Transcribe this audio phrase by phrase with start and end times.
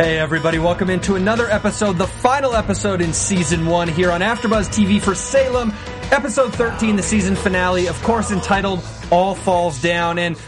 [0.00, 4.70] Hey everybody, welcome into another episode, the final episode in season one here on AfterBuzz
[4.70, 5.74] TV for Salem,
[6.10, 10.18] episode 13, the season finale, of course entitled All Falls Down.
[10.18, 10.40] And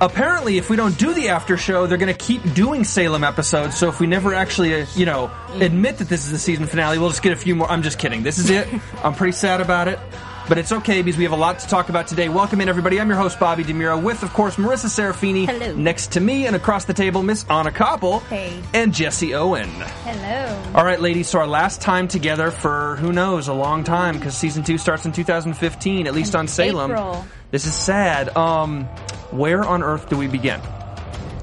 [0.00, 3.78] apparently, if we don't do the after show, they're going to keep doing Salem episodes.
[3.78, 6.98] So if we never actually, uh, you know, admit that this is the season finale,
[6.98, 7.70] we'll just get a few more.
[7.70, 8.24] I'm just kidding.
[8.24, 8.66] This is it.
[9.04, 10.00] I'm pretty sad about it.
[10.48, 12.28] But it's okay because we have a lot to talk about today.
[12.28, 13.00] Welcome in, everybody.
[13.00, 15.44] I'm your host, Bobby DeMuro, with, of course, Marisa Serafini.
[15.44, 15.74] Hello.
[15.74, 18.22] Next to me and across the table, Miss Anna Koppel.
[18.28, 18.62] Hey.
[18.72, 19.68] And Jessie Owen.
[19.68, 20.72] Hello.
[20.76, 21.28] All right, ladies.
[21.28, 25.04] So our last time together for who knows a long time because season two starts
[25.04, 26.92] in 2015, at least on Salem.
[26.92, 27.26] April.
[27.50, 28.36] This is sad.
[28.36, 28.84] Um,
[29.32, 30.60] where on earth do we begin?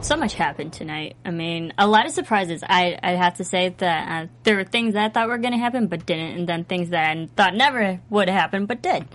[0.03, 1.15] So much happened tonight.
[1.23, 2.61] I mean, a lot of surprises.
[2.67, 5.53] I I have to say that uh, there were things that I thought were going
[5.53, 9.05] to happen but didn't, and then things that I thought never would happen but did.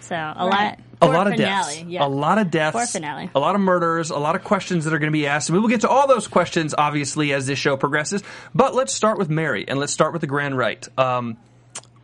[0.00, 0.78] So a lot.
[1.00, 1.82] A lot of finale, deaths.
[1.86, 2.04] Yeah.
[2.04, 2.76] A lot of deaths.
[2.76, 3.30] Poor finale.
[3.32, 4.10] A lot of murders.
[4.10, 5.48] A lot of questions that are going to be asked.
[5.48, 8.24] And we will get to all those questions, obviously, as this show progresses.
[8.52, 10.88] But let's start with Mary, and let's start with the grand rite.
[10.98, 11.36] Um,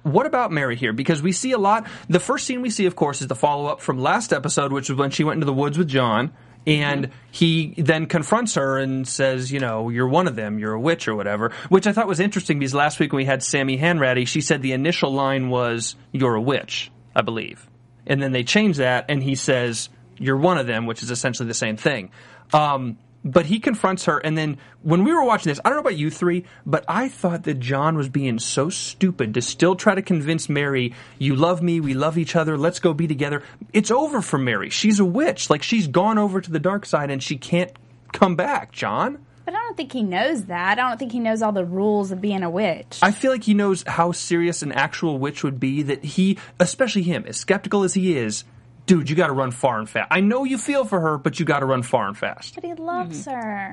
[0.05, 0.93] what about Mary here?
[0.93, 1.89] Because we see a lot.
[2.09, 4.91] The first scene we see, of course, is the follow up from last episode, which
[4.91, 6.33] was when she went into the woods with John.
[6.67, 10.81] And he then confronts her and says, you know, you're one of them, you're a
[10.81, 13.77] witch or whatever, which I thought was interesting because last week when we had Sammy
[13.77, 17.69] Hanratty, she said the initial line was, you're a witch, I believe.
[18.07, 21.49] And then they change that and he says, you're one of them, which is essentially
[21.49, 22.11] the same thing.
[22.53, 25.81] Um, but he confronts her, and then when we were watching this, I don't know
[25.81, 29.95] about you three, but I thought that John was being so stupid to still try
[29.95, 33.43] to convince Mary, you love me, we love each other, let's go be together.
[33.73, 34.69] It's over for Mary.
[34.69, 35.49] She's a witch.
[35.49, 37.73] Like, she's gone over to the dark side and she can't
[38.13, 39.25] come back, John.
[39.45, 40.79] But I don't think he knows that.
[40.79, 42.99] I don't think he knows all the rules of being a witch.
[43.03, 47.03] I feel like he knows how serious an actual witch would be, that he, especially
[47.03, 48.45] him, as skeptical as he is,
[48.87, 50.09] dude, you gotta run far and fast.
[50.11, 52.55] I know you feel for her, but you gotta run far and fast.
[52.55, 53.73] but he loves her.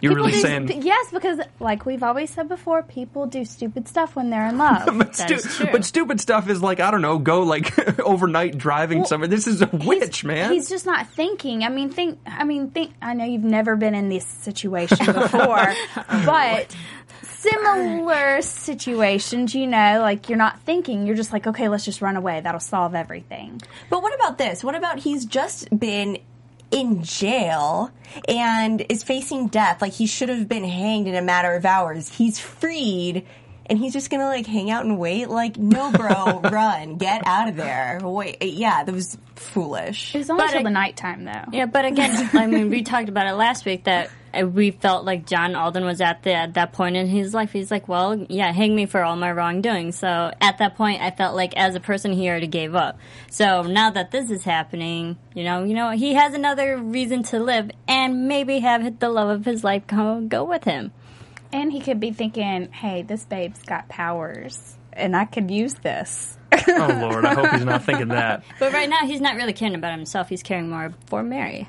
[0.00, 0.66] You're People really do saying.
[0.66, 4.58] st- yes, because like we've always said before, people do stupid stuff when they're in
[4.58, 4.88] love.
[4.98, 5.68] But, stu- true.
[5.70, 9.28] but stupid stuff is like I don't know, go like overnight driving Well, somewhere.
[9.28, 10.52] This is a witch, he's, man.
[10.52, 11.62] He's just not thinking.
[11.62, 12.18] I mean, think.
[12.26, 12.94] I mean, think.
[13.00, 15.72] I know you've never been in this situation before,
[16.26, 16.74] but
[17.42, 21.06] similar situations, you know, like you're not thinking.
[21.06, 22.40] You're just like, okay, let's just run away.
[22.40, 23.60] That'll solve everything.
[23.90, 24.62] But what about this?
[24.62, 26.18] What about he's just been
[26.70, 27.90] in jail
[28.28, 29.82] and is facing death?
[29.82, 32.08] Like he should have been hanged in a matter of hours.
[32.08, 33.26] He's freed.
[33.66, 35.28] And he's just gonna like hang out and wait?
[35.28, 38.00] Like, no, bro, run, get out of there.
[38.02, 40.14] Wait, yeah, that was foolish.
[40.14, 41.44] It was only But till I- the nighttime, though.
[41.52, 44.10] Yeah, but again, I mean, we talked about it last week that
[44.44, 47.52] we felt like John Alden was at the at that point in his life.
[47.52, 49.92] He's like, well, yeah, hang me for all my wrongdoing.
[49.92, 52.98] So at that point, I felt like as a person, he already gave up.
[53.30, 57.40] So now that this is happening, you know, you know, he has another reason to
[57.40, 60.92] live and maybe have the love of his life go go with him.
[61.52, 66.38] And he could be thinking, hey, this babe's got powers, and I could use this.
[66.50, 68.44] oh Lord, I hope he's not thinking that.
[68.58, 70.28] But right now, he's not really caring about himself.
[70.28, 71.68] He's caring more for Mary.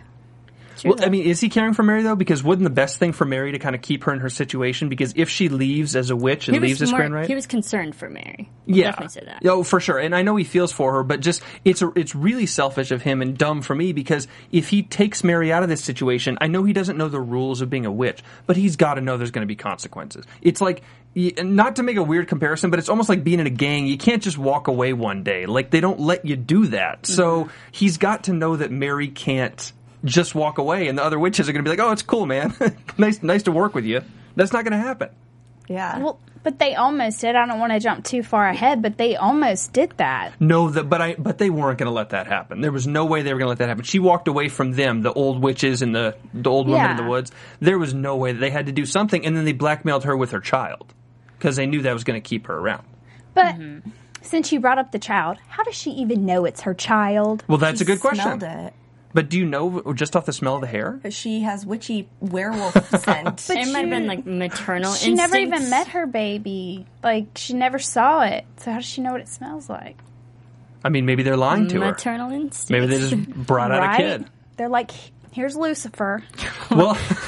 [0.84, 2.16] Well, I mean, is he caring for Mary though?
[2.16, 4.90] Because wouldn't the best thing for Mary to kind of keep her in her situation?
[4.90, 7.96] Because if she leaves as a witch and leaves this grand rite, he was concerned
[7.96, 8.50] for Mary.
[8.66, 9.46] yeah, Definitely say that.
[9.46, 9.98] Oh, for sure.
[9.98, 13.02] And I know he feels for her, but just it's a, it's really selfish of
[13.02, 16.48] him and dumb for me because if he takes Mary out of this situation, I
[16.48, 19.18] know he doesn't know the rules of being a witch, but he's got to know
[19.18, 20.26] there's going to be consequences.
[20.42, 20.84] It's like
[21.16, 23.86] not to make a weird comparison, but it's almost like being in a gang.
[23.86, 25.46] You can't just walk away one day.
[25.46, 27.06] Like they don't let you do that.
[27.06, 27.52] So mm-hmm.
[27.72, 29.72] he's got to know that Mary can't
[30.04, 32.26] just walk away, and the other witches are going to be like, "Oh, it's cool,
[32.26, 32.54] man.
[32.98, 34.02] nice, nice to work with you."
[34.36, 35.10] That's not going to happen.
[35.68, 36.00] Yeah.
[36.00, 37.36] Well, but they almost did.
[37.36, 40.34] I don't want to jump too far ahead, but they almost did that.
[40.42, 42.60] No, the, but I but they weren't going to let that happen.
[42.60, 43.86] There was no way they were going to let that happen.
[43.86, 47.04] She walked away from them, the old witches and the the old woman in the
[47.04, 47.32] woods.
[47.62, 50.18] There was no way that they had to do something, and then they blackmailed her
[50.18, 50.94] with her child
[51.38, 52.86] because they knew that was going to keep her around.
[53.34, 53.90] But mm-hmm.
[54.22, 57.44] since you brought up the child, how does she even know it's her child?
[57.48, 58.40] Well, that's a good question.
[58.40, 58.74] Smelled it.
[59.14, 61.00] But do you know just off the smell of the hair?
[61.10, 62.74] She has witchy werewolf
[63.04, 63.46] scent.
[63.48, 64.94] But it might have been like maternal.
[64.94, 66.86] She never even met her baby.
[67.04, 68.46] Like she never saw it.
[68.58, 69.98] So how does she know what it smells like?
[70.84, 71.92] I mean, maybe they're lying to her.
[71.92, 72.70] maternal instincts.
[72.70, 73.94] Maybe they just brought out right?
[73.94, 74.30] a kid.
[74.58, 74.92] They're like,
[75.34, 76.24] here's Lucifer.
[76.72, 76.98] Well,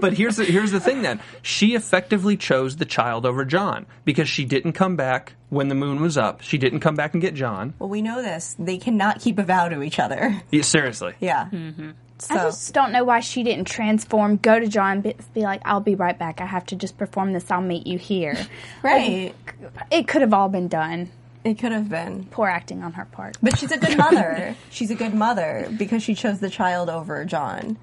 [0.00, 1.20] but here's the, here's the thing then.
[1.40, 6.02] She effectively chose the child over John because she didn't come back when the moon
[6.02, 6.42] was up.
[6.42, 7.72] She didn't come back and get John.
[7.78, 8.54] well, we know this.
[8.58, 10.42] They cannot keep a vow to each other.
[10.50, 11.14] Yeah, seriously.
[11.20, 11.48] Yeah.
[11.50, 11.92] Mm-hmm.
[12.18, 15.62] So, I just don't know why she didn't transform, go to John, be, be like,
[15.64, 16.40] I'll be right back.
[16.40, 17.50] I have to just perform this.
[17.50, 18.36] I'll meet you here.
[18.82, 19.34] right.
[19.90, 21.10] It could have all been done.
[21.44, 22.24] It could have been.
[22.30, 23.36] Poor acting on her part.
[23.42, 24.56] But she's a good mother.
[24.70, 27.76] she's a good mother because she chose the child over John.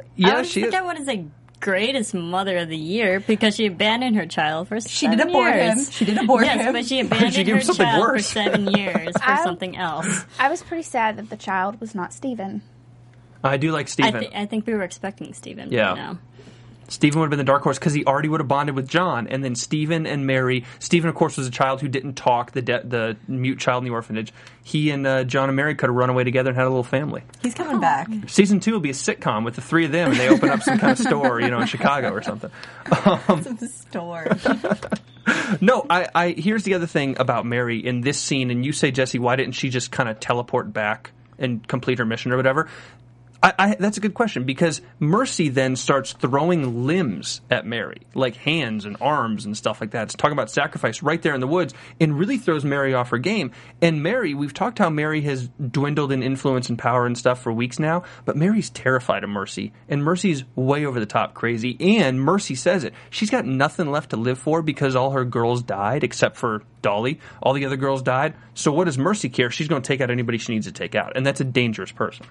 [0.00, 0.66] I Yeah, would she is.
[0.66, 1.24] forget what is the
[1.60, 5.54] greatest mother of the year because she abandoned her child for She seven did abort
[5.54, 5.86] years.
[5.86, 5.92] him.
[5.92, 6.60] She did abort yes, him.
[6.60, 8.26] Yes, but she abandoned She her child worse.
[8.26, 10.24] for seven years for I- something else.
[10.40, 12.62] I was pretty sad that the child was not Stephen.
[13.44, 14.20] I do like I, Stephen.
[14.20, 15.68] th- I think we were expecting Stephen.
[15.68, 16.14] but Yeah.
[16.82, 16.88] No.
[16.88, 19.26] Stephen would have been the dark horse because he already would have bonded with John,
[19.28, 20.64] and then Stephen and Mary.
[20.78, 23.88] Stephen, of course, was a child who didn't talk, the de- the mute child in
[23.88, 24.32] the orphanage.
[24.64, 26.84] He and uh, John and Mary could have run away together and had a little
[26.84, 27.22] family.
[27.42, 28.08] He's coming back.
[28.28, 30.62] Season two will be a sitcom with the three of them, and they open up
[30.62, 32.50] some kind of store, you know, in Chicago or something.
[33.26, 34.26] Some store.
[35.60, 38.90] No, I, I here's the other thing about Mary in this scene, and you say,
[38.90, 42.68] Jessie, why didn't she just kind of teleport back and complete her mission or whatever?
[43.42, 48.36] I, I, that's a good question because Mercy then starts throwing limbs at Mary, like
[48.36, 50.04] hands and arms and stuff like that.
[50.04, 53.18] It's talking about sacrifice right there in the woods, and really throws Mary off her
[53.18, 53.50] game.
[53.80, 57.52] And Mary, we've talked how Mary has dwindled in influence and power and stuff for
[57.52, 61.76] weeks now, but Mary's terrified of Mercy, and Mercy's way over the top crazy.
[61.80, 62.94] And Mercy says it.
[63.10, 67.18] She's got nothing left to live for because all her girls died, except for Dolly.
[67.42, 68.34] All the other girls died.
[68.54, 69.50] So what does Mercy care?
[69.50, 71.90] She's going to take out anybody she needs to take out, and that's a dangerous
[71.90, 72.26] person.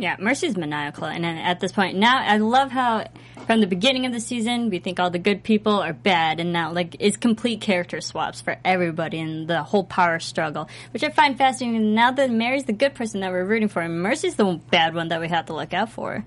[0.00, 3.04] Yeah, Mercy's maniacal, and at this point now, I love how
[3.46, 6.52] from the beginning of the season we think all the good people are bad, and
[6.52, 11.08] now like it's complete character swaps for everybody and the whole power struggle, which I
[11.08, 11.94] find fascinating.
[11.94, 15.08] Now that Mary's the good person that we're rooting for, and Mercy's the bad one
[15.08, 16.24] that we have to look out for.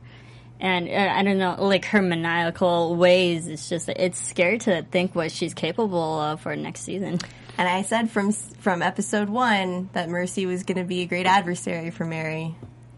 [0.60, 3.48] And uh, I don't know, like her maniacal ways.
[3.48, 7.20] It's just it's scary to think what she's capable of for next season.
[7.58, 11.26] And I said from from episode one that Mercy was going to be a great
[11.26, 12.56] adversary for Mary.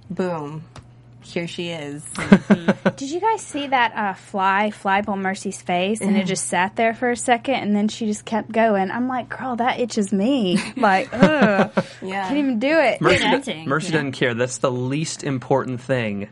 [0.09, 0.63] Boom.
[1.21, 2.03] Here she is.
[2.97, 6.47] Did you guys see that uh, fly fly up on Mercy's face and it just
[6.47, 8.91] sat there for a second and then she just kept going?
[8.91, 10.59] I'm like, girl, that itches me.
[10.75, 11.71] Like, ugh.
[12.01, 12.27] Yeah.
[12.27, 12.99] Can't even do it.
[12.99, 13.93] Mercy, acting, Mercy yeah.
[13.93, 14.33] doesn't care.
[14.33, 16.27] That's the least important thing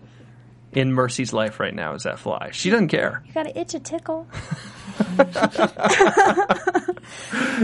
[0.74, 2.52] in Mercy's life right now is that fly.
[2.52, 3.24] She doesn't care.
[3.26, 4.28] You gotta itch a tickle.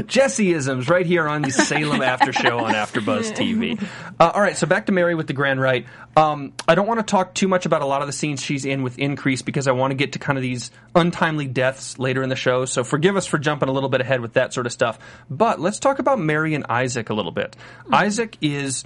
[0.08, 3.82] Jesseisms right here on the Salem After Show on AfterBuzz TV.
[4.20, 5.86] Uh, all right, so back to Mary with the Grand Rite.
[6.16, 8.66] Um, I don't want to talk too much about a lot of the scenes she's
[8.66, 12.24] in with Increase because I want to get to kind of these untimely deaths later
[12.24, 12.66] in the show.
[12.66, 14.98] So forgive us for jumping a little bit ahead with that sort of stuff.
[15.30, 17.56] But let's talk about Mary and Isaac a little bit.
[17.92, 18.84] Isaac is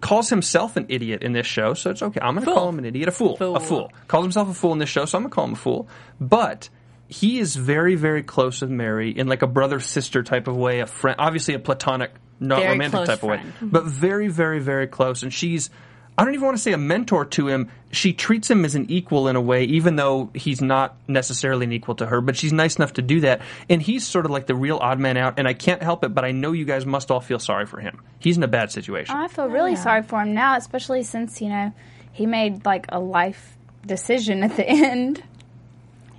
[0.00, 2.20] calls himself an idiot in this show, so it's okay.
[2.20, 3.58] I'm going to call him an idiot, a fool, a Fool.
[3.60, 3.92] fool.
[4.06, 5.88] Calls himself a fool in this show, so I'm going to call him a fool.
[6.20, 6.68] But
[7.08, 10.80] he is very, very close with Mary in like a brother sister type of way,
[10.80, 14.86] a friend, obviously a platonic, not Very romantic type of way, but very, very, very
[14.86, 15.22] close.
[15.22, 15.70] And she's,
[16.18, 17.70] I don't even want to say a mentor to him.
[17.92, 21.72] She treats him as an equal in a way, even though he's not necessarily an
[21.72, 23.40] equal to her, but she's nice enough to do that.
[23.70, 26.08] And he's sort of like the real odd man out, and I can't help it,
[26.08, 28.02] but I know you guys must all feel sorry for him.
[28.18, 29.14] He's in a bad situation.
[29.14, 31.72] I feel really sorry for him now, especially since, you know,
[32.12, 33.56] he made like a life
[33.86, 35.22] decision at the end.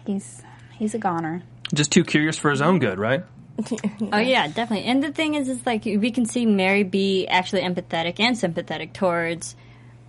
[0.06, 0.42] He's
[0.78, 1.44] he's a goner.
[1.74, 3.26] Just too curious for his own good, right?
[4.14, 4.86] Oh yeah, definitely.
[4.86, 8.94] And the thing is, is like we can see Mary be actually empathetic and sympathetic
[8.94, 9.58] towards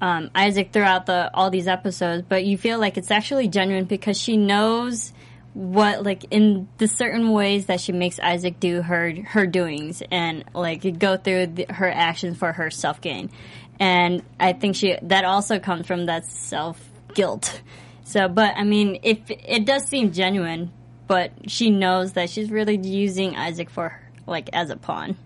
[0.01, 4.19] um, Isaac throughout the all these episodes, but you feel like it's actually genuine because
[4.19, 5.13] she knows
[5.53, 10.45] what like in the certain ways that she makes Isaac do her her doings and
[10.55, 13.31] like go through the, her actions for her self gain,
[13.79, 16.83] and I think she that also comes from that self
[17.15, 17.61] guilt.
[18.05, 20.73] So, but I mean, if it does seem genuine,
[21.07, 25.17] but she knows that she's really using Isaac for like as a pawn.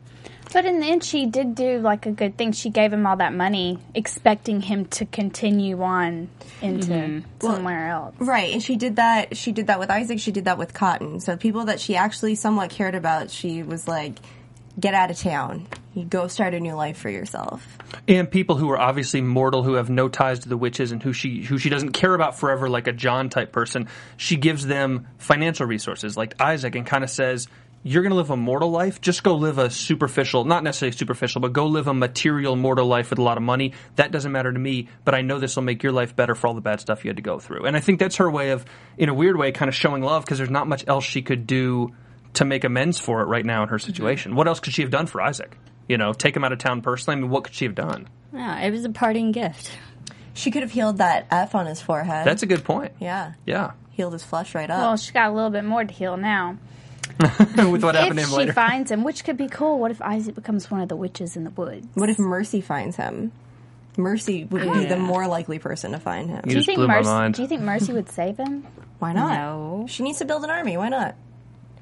[0.53, 2.53] But in the end, she did do like a good thing.
[2.53, 6.29] She gave him all that money, expecting him to continue on
[6.61, 7.41] into mm-hmm.
[7.41, 8.15] somewhere else.
[8.19, 9.37] Right, and she did that.
[9.37, 10.21] She did that with Isaac.
[10.21, 11.21] She did that with Cotton.
[11.21, 14.19] So people that she actually somewhat cared about, she was like,
[14.79, 15.67] "Get out of town.
[15.95, 17.67] You go start a new life for yourself."
[18.07, 21.13] and people who are obviously mortal who have no ties to the witches and who
[21.13, 25.07] she who she doesn't care about forever like a John type person she gives them
[25.19, 27.49] financial resources like Isaac and kind of says
[27.87, 29.01] you're going to live a mortal life.
[29.01, 33.11] Just go live a superficial, not necessarily superficial, but go live a material mortal life
[33.11, 33.75] with a lot of money.
[33.97, 36.47] That doesn't matter to me, but I know this will make your life better for
[36.47, 37.67] all the bad stuff you had to go through.
[37.67, 38.65] And I think that's her way of,
[38.97, 41.47] in a weird way, kind of showing love because there's not much else she could
[41.47, 41.95] do
[42.35, 43.87] to make amends for it right now in her mm-hmm.
[43.87, 44.35] situation.
[44.35, 45.57] What else could she have done for Isaac?
[45.87, 47.19] You know, take him out of town personally.
[47.19, 48.09] I mean, what could she have done?
[48.33, 49.71] Yeah, it was a parting gift.
[50.33, 52.27] She could have healed that F on his forehead.
[52.27, 52.93] That's a good point.
[52.99, 53.35] yeah.
[53.45, 53.73] Yeah.
[53.91, 54.81] Healed his flesh right up.
[54.81, 56.59] Well, she got a little bit more to heal now.
[57.71, 59.79] with what happened to if him she finds him, which could be cool.
[59.79, 61.87] What if Isaac becomes one of the witches in the woods?
[61.95, 63.33] what if Mercy finds him?
[63.97, 66.39] Mercy would be the more likely person to find him.
[66.39, 67.09] You Do you just think blew my Mercy?
[67.09, 67.35] mind.
[67.35, 68.67] Do you think Mercy would save him?
[68.99, 69.35] Why not?
[69.35, 69.87] No.
[69.89, 70.77] She needs to build an army.
[70.77, 71.15] Why not?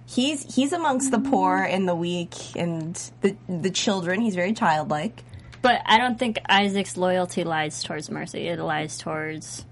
[0.07, 1.73] He's he's amongst the poor mm.
[1.73, 4.21] and the weak and the the children.
[4.21, 5.23] He's very childlike.
[5.63, 8.49] But I don't think Isaac's loyalty lies towards Mercy.
[8.49, 9.65] It lies towards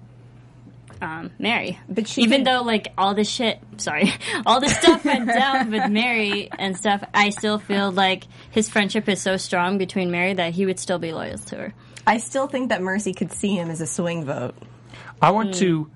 [1.01, 1.79] um, Mary.
[1.89, 4.13] But she even could- though like all this shit, sorry,
[4.45, 9.09] all this stuff went down with Mary and stuff, I still feel like his friendship
[9.09, 11.73] is so strong between Mary that he would still be loyal to her.
[12.05, 14.55] I still think that Mercy could see him as a swing vote.
[15.21, 15.89] I want to.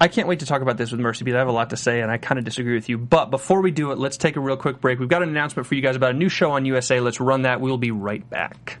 [0.00, 1.76] I can't wait to talk about this with Mercy because I have a lot to
[1.76, 2.96] say and I kind of disagree with you.
[2.98, 5.00] But before we do it, let's take a real quick break.
[5.00, 7.00] We've got an announcement for you guys about a new show on USA.
[7.00, 7.60] Let's run that.
[7.60, 8.78] We'll be right back.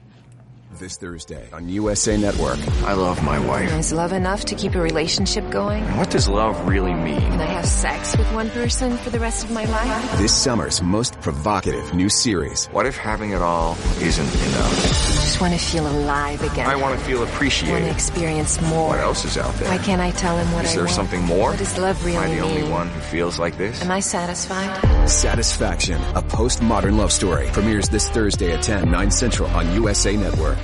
[0.78, 2.58] This Thursday on USA Network.
[2.84, 3.72] I love my wife.
[3.72, 5.82] Is love enough to keep a relationship going?
[5.96, 7.20] What does love really mean?
[7.20, 10.18] Can I have sex with one person for the rest of my life?
[10.18, 12.66] This summer's most provocative new series.
[12.66, 14.84] What if having it all isn't enough?
[14.84, 16.66] I just want to feel alive again.
[16.68, 17.70] I want to feel appreciated.
[17.70, 17.94] I want to appreciated.
[17.94, 18.88] experience more.
[18.90, 19.68] What else is out there?
[19.68, 20.88] Why can't I tell him what Is I want?
[20.90, 21.10] Is there want?
[21.10, 21.50] something more?
[21.50, 22.24] What does love really mean?
[22.24, 22.62] Am I the mean?
[22.62, 23.82] only one who feels like this?
[23.82, 25.08] Am I satisfied?
[25.08, 30.58] Satisfaction, a postmodern love story, premieres this Thursday at 10, 9 Central on USA Network.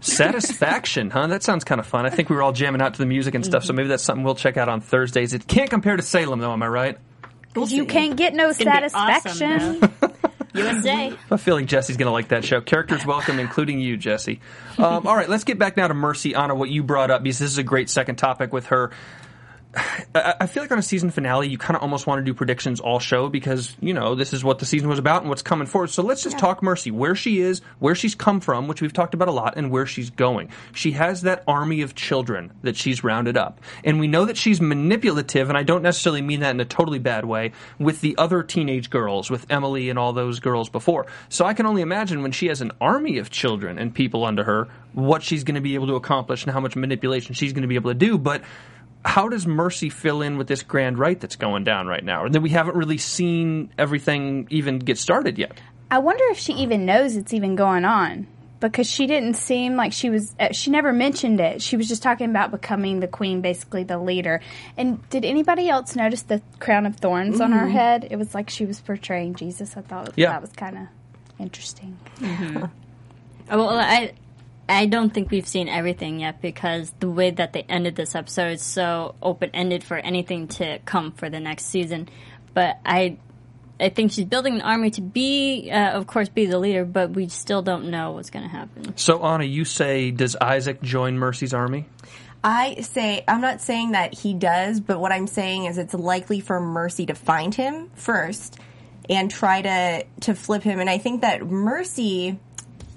[0.00, 1.26] Satisfaction, huh?
[1.26, 2.06] That sounds kind of fun.
[2.06, 4.04] I think we were all jamming out to the music and stuff, so maybe that's
[4.04, 5.34] something we'll check out on Thursdays.
[5.34, 6.98] It can't compare to Salem, though, am I right?
[7.56, 9.82] you can't get no gonna be satisfaction.
[9.82, 10.14] awesome,
[10.54, 10.90] USA.
[10.90, 12.60] I have a feeling Jessie's going to like that show.
[12.60, 14.40] Characters welcome, including you, Jesse.
[14.78, 17.40] Um, all right, let's get back now to Mercy, Anna, what you brought up, because
[17.40, 18.92] this is a great second topic with her.
[20.14, 22.32] I I feel like on a season finale, you kind of almost want to do
[22.32, 25.42] predictions all show because, you know, this is what the season was about and what's
[25.42, 25.90] coming forward.
[25.90, 29.12] So let's just talk Mercy, where she is, where she's come from, which we've talked
[29.12, 30.48] about a lot, and where she's going.
[30.72, 33.60] She has that army of children that she's rounded up.
[33.84, 36.98] And we know that she's manipulative, and I don't necessarily mean that in a totally
[36.98, 41.06] bad way, with the other teenage girls, with Emily and all those girls before.
[41.28, 44.44] So I can only imagine when she has an army of children and people under
[44.44, 47.62] her, what she's going to be able to accomplish and how much manipulation she's going
[47.62, 48.18] to be able to do.
[48.18, 48.42] But
[49.04, 52.24] how does Mercy fill in with this grand rite that's going down right now?
[52.24, 55.58] And then we haven't really seen everything even get started yet.
[55.90, 58.26] I wonder if she even knows it's even going on
[58.60, 60.34] because she didn't seem like she was.
[60.38, 61.62] Uh, she never mentioned it.
[61.62, 64.40] She was just talking about becoming the queen, basically the leader.
[64.76, 68.06] And did anybody else notice the crown of thorns on her head?
[68.10, 69.76] It was like she was portraying Jesus.
[69.76, 70.32] I thought Yeah.
[70.32, 70.86] that was kind of
[71.38, 71.96] interesting.
[72.22, 72.70] Oh,
[73.56, 74.12] Well, I
[74.70, 78.52] I don't think we've seen everything yet because the way that they ended this episode
[78.52, 82.08] is so open ended for anything to come for the next season.
[82.54, 83.18] But I
[83.80, 86.84] I think she's building an army to be, uh, of course, be the leader.
[86.84, 88.96] But we still don't know what's going to happen.
[88.96, 91.86] So, Anna, you say, does Isaac join Mercy's army?
[92.42, 96.40] I say I'm not saying that he does, but what I'm saying is it's likely
[96.40, 98.58] for Mercy to find him first
[99.08, 100.78] and try to to flip him.
[100.78, 102.38] And I think that Mercy.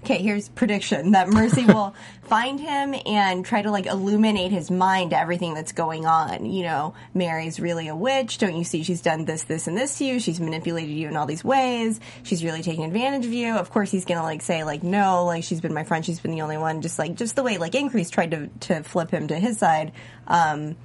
[0.04, 5.12] Okay, here's prediction that Mercy will find him and try to like illuminate his mind
[5.12, 6.46] to everything that's going on.
[6.46, 8.38] You know, Mary's really a witch.
[8.38, 10.20] Don't you see she's done this, this, and this to you?
[10.20, 12.02] She's manipulated you in all these ways.
[12.24, 13.54] She's really taking advantage of you.
[13.54, 16.06] Of course, he's gonna like say like no, like she's been my friend.
[16.06, 16.82] She's been the only one.
[16.82, 19.94] Just like just the way like Increase tried to to flip him to his side.
[20.28, 20.76] Um,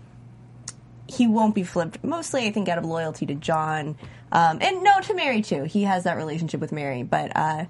[1.08, 2.04] he won't be flipped.
[2.04, 3.96] Mostly, I think, out of loyalty to John,
[4.30, 5.64] um, and no, to Mary too.
[5.64, 7.64] He has that relationship with Mary, but uh,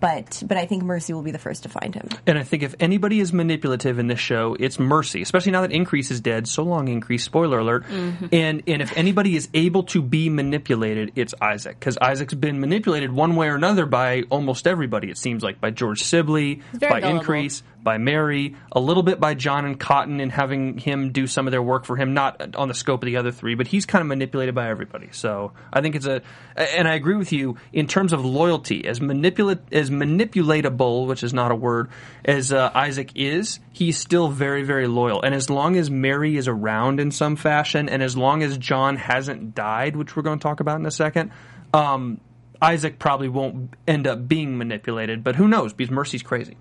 [0.00, 2.08] but but I think Mercy will be the first to find him.
[2.26, 5.72] And I think if anybody is manipulative in this show, it's Mercy, especially now that
[5.72, 6.48] Increase is dead.
[6.48, 7.24] So long, Increase.
[7.24, 7.84] Spoiler alert.
[7.84, 8.26] Mm-hmm.
[8.32, 13.10] And and if anybody is able to be manipulated, it's Isaac, because Isaac's been manipulated
[13.12, 15.10] one way or another by almost everybody.
[15.10, 17.20] It seems like by George Sibley, very by gullible.
[17.20, 21.46] Increase, by Mary, a little bit by John and Cotton, and having him do some
[21.46, 23.86] of their work for him, not on the scope of the other three, but he's
[23.86, 25.08] kind of manipulated by everybody.
[25.12, 26.20] So I think it's a,
[26.56, 31.32] and I agree with you in terms of loyalty, as manipulate as manipulatable, which is
[31.32, 31.88] not a word,
[32.24, 35.22] as uh, Isaac is, he's still very very loyal.
[35.22, 38.96] And as long as Mary is around in some fashion, and as long as John
[38.96, 41.30] hasn't died, which we're going to talk about in a second.
[41.72, 42.20] Um,
[42.60, 45.72] Isaac probably won't end up being manipulated, but who knows?
[45.72, 46.56] Because Mercy's crazy.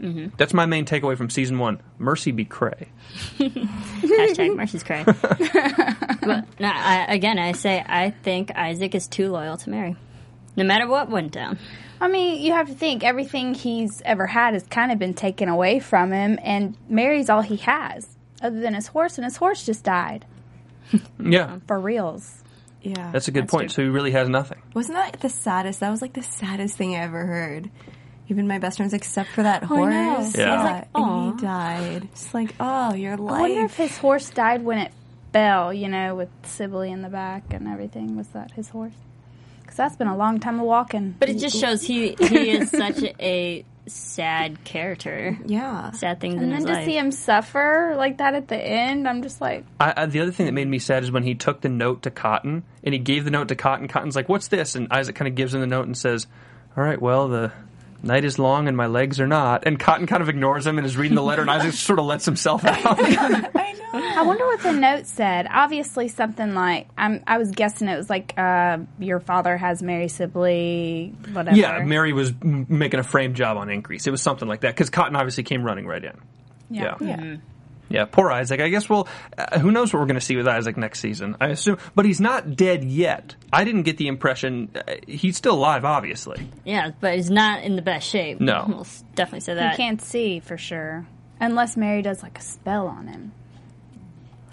[0.00, 0.34] Mm-hmm.
[0.36, 1.80] That's my main takeaway from season one.
[1.98, 2.88] Mercy be cray.
[3.38, 5.04] Hashtag Mercy's cry.
[5.04, 9.96] but no, I, again, I say I think Isaac is too loyal to Mary.
[10.56, 11.58] No matter what went down.
[12.00, 15.48] I mean, you have to think everything he's ever had has kind of been taken
[15.48, 18.06] away from him, and Mary's all he has,
[18.42, 20.26] other than his horse, and his horse just died
[21.18, 22.42] Yeah, for reals.
[22.82, 23.10] Yeah.
[23.12, 23.70] that's a good That's point.
[23.70, 23.74] true.
[23.74, 24.60] So he really has nothing.
[24.74, 25.80] Wasn't that the saddest?
[25.80, 27.70] That was like the saddest thing I ever heard.
[28.28, 30.14] Even my best friends, except for that Oh, I know.
[30.16, 30.36] horse.
[30.36, 30.52] Yeah.
[30.52, 32.02] I was like, and he died.
[32.12, 33.36] It's like, oh, your life.
[33.36, 34.92] I wonder if his horse died when it
[35.32, 38.16] fell, you know, with Sibley in the back and everything.
[38.16, 38.94] Was that his horse?
[39.62, 41.14] Because that's been a long time of walking.
[41.18, 45.38] But it just shows he he is such a sad character.
[45.46, 45.92] Yeah.
[45.92, 46.84] Sad things in and then to life.
[46.84, 50.32] see him suffer like that at the end, I'm just like, I, I, the other
[50.32, 52.98] thing that made me sad is when he took the note to Cotton and he
[52.98, 53.86] gave the note to Cotton.
[53.86, 56.26] Cotton's like, "What's this?" And Isaac kind of gives him the note and says,
[56.76, 57.52] "All right, well the."
[58.06, 59.66] Night is long and my legs are not.
[59.66, 62.04] And Cotton kind of ignores him and is reading the letter, and Isaac sort of
[62.06, 62.98] lets himself out.
[63.00, 63.90] I know.
[63.92, 65.46] I wonder what the note said.
[65.50, 67.22] Obviously, something like I'm.
[67.26, 71.56] I was guessing it was like uh, your father has Mary Sibley, whatever.
[71.56, 74.06] yeah, Mary was m- making a frame job on Increase.
[74.06, 76.18] It was something like that because Cotton obviously came running right in.
[76.70, 76.96] Yeah.
[77.00, 77.36] Yeah.
[77.88, 78.60] Yeah, poor Isaac.
[78.60, 79.06] I guess we'll.
[79.38, 81.36] Uh, who knows what we're going to see with Isaac next season?
[81.40, 83.36] I assume, but he's not dead yet.
[83.52, 85.84] I didn't get the impression uh, he's still alive.
[85.84, 88.40] Obviously, yeah, but he's not in the best shape.
[88.40, 88.64] No.
[88.68, 89.76] We'll definitely say You that.
[89.76, 91.06] can't see for sure
[91.40, 93.32] unless Mary does like a spell on him.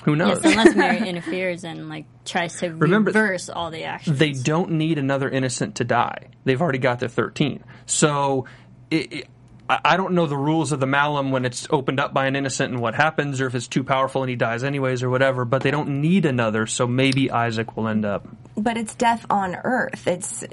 [0.04, 0.40] who knows?
[0.44, 4.20] Yes, unless Mary interferes and like tries to Remember- reverse all the actions.
[4.20, 6.28] they don't need another innocent to die.
[6.44, 7.64] They've already got their 13.
[7.86, 8.46] So
[8.92, 9.28] it, it,
[9.70, 12.36] I I don't know the rules of the Malum when it's opened up by an
[12.36, 15.46] innocent and what happens, or if it's too powerful and he dies anyways, or whatever.
[15.46, 18.28] But they don't need another, so maybe Isaac will end up.
[18.56, 20.08] But it's death on Earth.
[20.08, 20.44] It's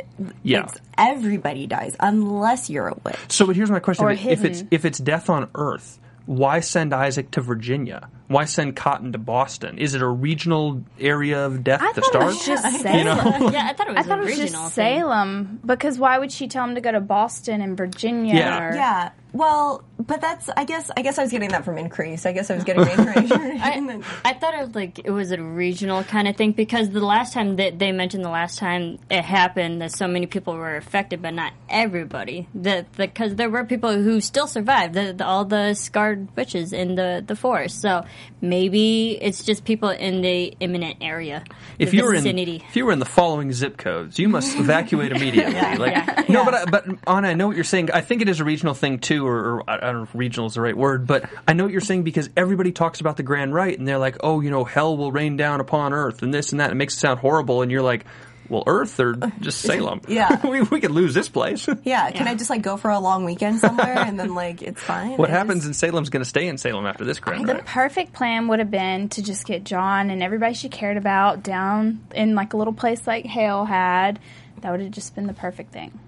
[0.42, 0.64] Yeah.
[0.64, 3.16] It's everybody dies unless you're a witch.
[3.28, 7.30] So, but here's my question: if it's if it's death on Earth, why send Isaac
[7.32, 8.08] to Virginia?
[8.30, 9.78] Why send Cotton to Boston?
[9.78, 12.22] Is it a regional area of death I to thought start?
[12.22, 12.98] it was just Salem.
[12.98, 13.14] you know,
[13.50, 15.00] yeah, I thought it I was thought a it was regional just thing.
[15.00, 18.34] Salem because why would she tell him to go to Boston and Virginia?
[18.36, 18.68] Yeah.
[18.68, 19.10] or- Yeah.
[19.32, 20.48] Well, but that's.
[20.56, 20.90] I guess.
[20.96, 22.26] I guess I was getting that from increase.
[22.26, 23.60] I guess I was getting the information.
[23.60, 26.98] I, I thought it was like it was a regional kind of thing because the
[26.98, 30.74] last time that they mentioned the last time it happened that so many people were
[30.76, 32.48] affected, but not everybody.
[32.56, 36.96] That because there were people who still survived, the, the, all the scarred witches in
[36.96, 37.80] the the forest.
[37.80, 38.04] So
[38.40, 41.44] maybe it's just people in the imminent area,
[41.78, 45.12] if you were in if you were in the following zip codes, you must evacuate
[45.12, 45.54] immediately.
[45.78, 47.90] like, yeah, no, but I, but Anna, I know what you're saying.
[47.90, 50.46] I think it is a regional thing too, or, or I don't know if regional
[50.46, 53.22] is the right word, but I know what you're saying because everybody talks about the
[53.22, 56.32] grand rite, and they're like, oh, you know, hell will rain down upon earth, and
[56.32, 56.70] this and that.
[56.70, 58.04] It makes it sound horrible, and you're like.
[58.50, 60.00] Well, Earth or uh, just Salem?
[60.08, 60.44] Yeah.
[60.46, 61.68] we, we could lose this place.
[61.84, 62.10] yeah.
[62.10, 65.16] Can I just like go for a long weekend somewhere and then like it's fine?
[65.16, 67.54] what I happens just- in Salem's going to stay in Salem after this grand The
[67.54, 67.64] right.
[67.64, 72.04] perfect plan would have been to just get John and everybody she cared about down
[72.14, 74.18] in like a little place like Hale had.
[74.62, 75.98] That would have just been the perfect thing.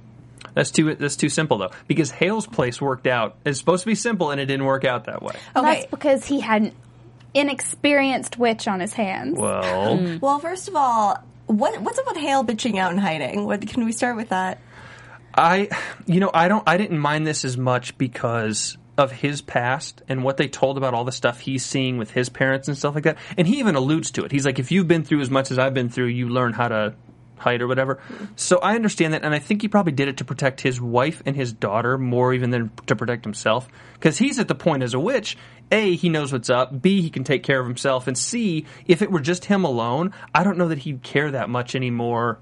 [0.55, 3.37] That's too that's too simple though, because Hale's place worked out.
[3.47, 5.35] It's supposed to be simple, and it didn't work out that way.
[5.57, 5.75] Okay.
[5.75, 6.73] That's because he had an
[7.33, 9.39] inexperienced witch on his hands.
[9.39, 10.21] Well, mm.
[10.21, 11.23] Well, first of all,
[11.59, 13.45] what what's up with Hale bitching out and hiding?
[13.45, 14.59] What can we start with that?
[15.35, 15.69] I,
[16.07, 20.23] you know, I don't, I didn't mind this as much because of his past and
[20.23, 23.05] what they told about all the stuff he's seeing with his parents and stuff like
[23.05, 23.17] that.
[23.39, 24.33] And he even alludes to it.
[24.33, 26.69] He's like, if you've been through as much as I've been through, you learn how
[26.69, 26.95] to
[27.43, 28.01] hide or whatever.
[28.37, 31.23] So I understand that, and I think he probably did it to protect his wife
[31.27, 33.69] and his daughter more even than to protect himself.
[33.95, 35.37] Because he's at the point as a witch.
[35.71, 36.83] A, he knows what's up.
[36.83, 38.07] B, he can take care of himself.
[38.07, 41.49] And C, if it were just him alone, I don't know that he'd care that
[41.49, 42.39] much anymore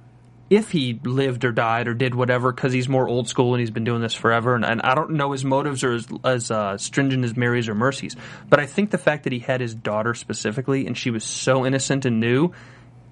[0.50, 3.70] if he lived or died or did whatever because he's more old school and he's
[3.70, 6.76] been doing this forever and, and i don't know his motives are as, as uh,
[6.76, 8.16] stringent as mary's or mercy's
[8.48, 11.64] but i think the fact that he had his daughter specifically and she was so
[11.64, 12.52] innocent and new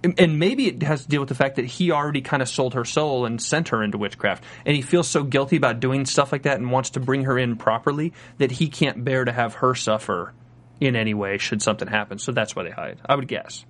[0.04, 2.48] and- and maybe it has to deal with the fact that he already kind of
[2.48, 6.04] sold her soul and sent her into witchcraft and he feels so guilty about doing
[6.06, 9.32] stuff like that and wants to bring her in properly that he can't bear to
[9.32, 10.32] have her suffer
[10.80, 13.64] in any way should something happen so that's why they hide i would guess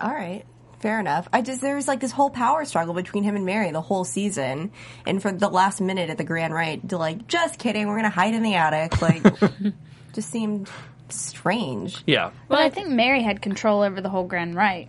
[0.00, 0.44] All right.
[0.80, 1.28] Fair enough.
[1.30, 4.02] I just there was like this whole power struggle between him and Mary the whole
[4.04, 4.70] season,
[5.06, 8.08] and for the last minute at the grand rite to like, just kidding, we're gonna
[8.08, 9.22] hide in the attic, like,
[10.14, 10.70] just seemed
[11.10, 12.02] strange.
[12.06, 14.88] yeah But I think Mary had control over the whole grand rite,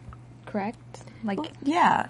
[0.52, 1.04] correct?
[1.24, 2.08] Like, Yeah.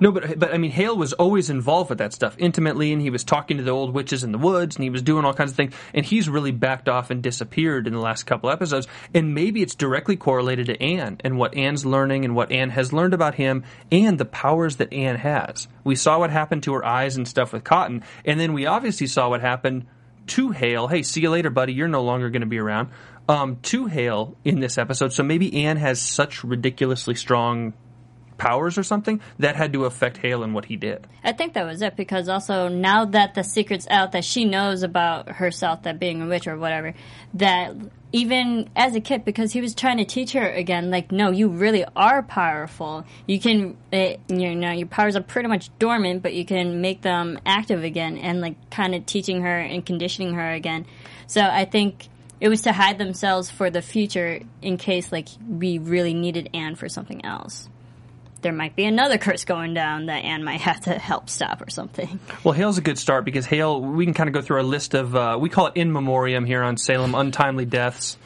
[0.00, 3.10] No, but but I mean, Hale was always involved with that stuff intimately, and he
[3.10, 5.52] was talking to the old witches in the woods, and he was doing all kinds
[5.52, 5.74] of things.
[5.94, 8.86] And he's really backed off and disappeared in the last couple episodes.
[9.14, 12.92] And maybe it's directly correlated to Anne and what Anne's learning and what Anne has
[12.92, 15.68] learned about him and the powers that Anne has.
[15.84, 19.06] We saw what happened to her eyes and stuff with Cotton, and then we obviously
[19.06, 19.86] saw what happened
[20.28, 20.88] to Hale.
[20.88, 21.72] Hey, see you later, buddy.
[21.72, 22.90] You're no longer going to be around.
[23.28, 25.12] Um, to Hale in this episode.
[25.12, 27.74] So maybe Anne has such ridiculously strong
[28.38, 31.06] powers or something, that had to affect Hale and what he did.
[31.22, 34.82] I think that was it because also now that the secret's out that she knows
[34.82, 36.94] about herself, that being a witch or whatever,
[37.34, 37.74] that
[38.12, 41.48] even as a kid, because he was trying to teach her again, like, no, you
[41.48, 43.04] really are powerful.
[43.26, 47.02] You can, it, you know, your powers are pretty much dormant, but you can make
[47.02, 50.86] them active again, and like kind of teaching her and conditioning her again.
[51.26, 52.08] So I think
[52.40, 56.76] it was to hide themselves for the future in case like we really needed Anne
[56.76, 57.68] for something else.
[58.40, 61.70] There might be another curse going down that Anne might have to help stop or
[61.70, 62.20] something.
[62.44, 64.94] Well, Hale's a good start because Hale, we can kind of go through a list
[64.94, 68.16] of, uh, we call it in memoriam here on Salem, untimely deaths.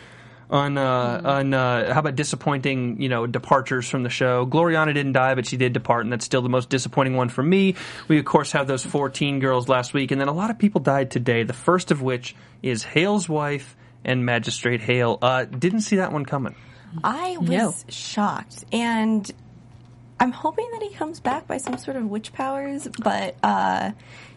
[0.50, 4.44] On, uh, on uh, how about disappointing, you know, departures from the show?
[4.44, 7.42] Gloriana didn't die, but she did depart, and that's still the most disappointing one for
[7.42, 7.76] me.
[8.06, 10.82] We, of course, have those 14 girls last week, and then a lot of people
[10.82, 15.18] died today, the first of which is Hale's wife and Magistrate Hale.
[15.22, 16.54] Uh, didn't see that one coming.
[17.02, 17.74] I was No.
[17.88, 19.30] shocked, and
[20.20, 22.86] I'm hoping that he comes back by some sort of witch powers.
[23.02, 23.92] But uh,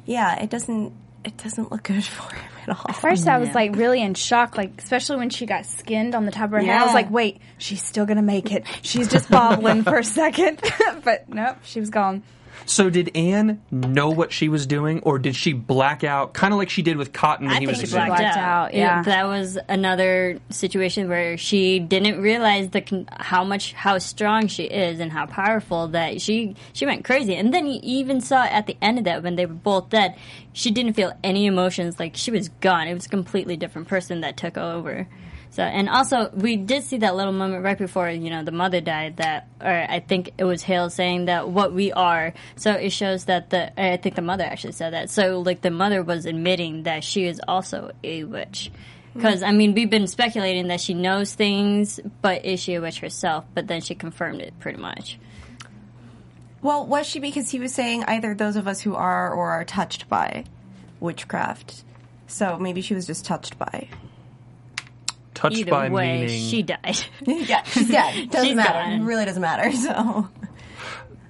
[0.05, 0.93] yeah, it doesn't.
[1.25, 2.85] It doesn't look good for him at all.
[2.87, 6.25] At first, I was like really in shock, like especially when she got skinned on
[6.25, 6.81] the top of her head.
[6.81, 10.61] I was like, "Wait, she's still gonna make it." She's just bobbling for a second,
[11.03, 12.23] but nope, she was gone.
[12.65, 16.57] So did Anne know what she was doing, or did she black out, kind of
[16.57, 18.05] like she did with Cotton when I he think was she a kid?
[18.07, 18.65] blacked, Blacked out.
[18.67, 19.01] out, yeah.
[19.03, 24.63] that was another situation where she didn't realize the con- how much how strong she
[24.63, 27.35] is and how powerful that she she went crazy.
[27.35, 30.15] And then you even saw at the end of that when they were both dead,
[30.53, 31.99] she didn't feel any emotions.
[31.99, 32.87] Like she was gone.
[32.87, 35.07] It was a completely different person that took over.
[35.55, 38.81] So and also we did see that little moment right before you know the mother
[38.81, 39.17] died.
[39.17, 42.33] That or I think it was Hale saying that what we are.
[42.57, 45.09] So it shows that the I think the mother actually said that.
[45.09, 48.69] So like the mother was admitting that she is also a witch.
[48.69, 49.19] Mm-hmm.
[49.19, 52.99] Because I mean, we've been speculating that she knows things, but is she a witch
[52.99, 53.45] herself?
[53.53, 55.17] But then she confirmed it pretty much.
[56.61, 59.63] Well, was she because he was saying either those of us who are or are
[59.63, 60.43] touched by
[60.99, 61.85] witchcraft.
[62.27, 63.87] So maybe she was just touched by.
[65.35, 66.49] Touched Either by way, meaning.
[66.49, 66.97] she died.
[67.27, 68.29] yeah, she's dead.
[68.31, 68.71] Doesn't She's matter.
[68.89, 69.01] gone.
[69.01, 69.71] It really doesn't matter.
[69.73, 70.29] So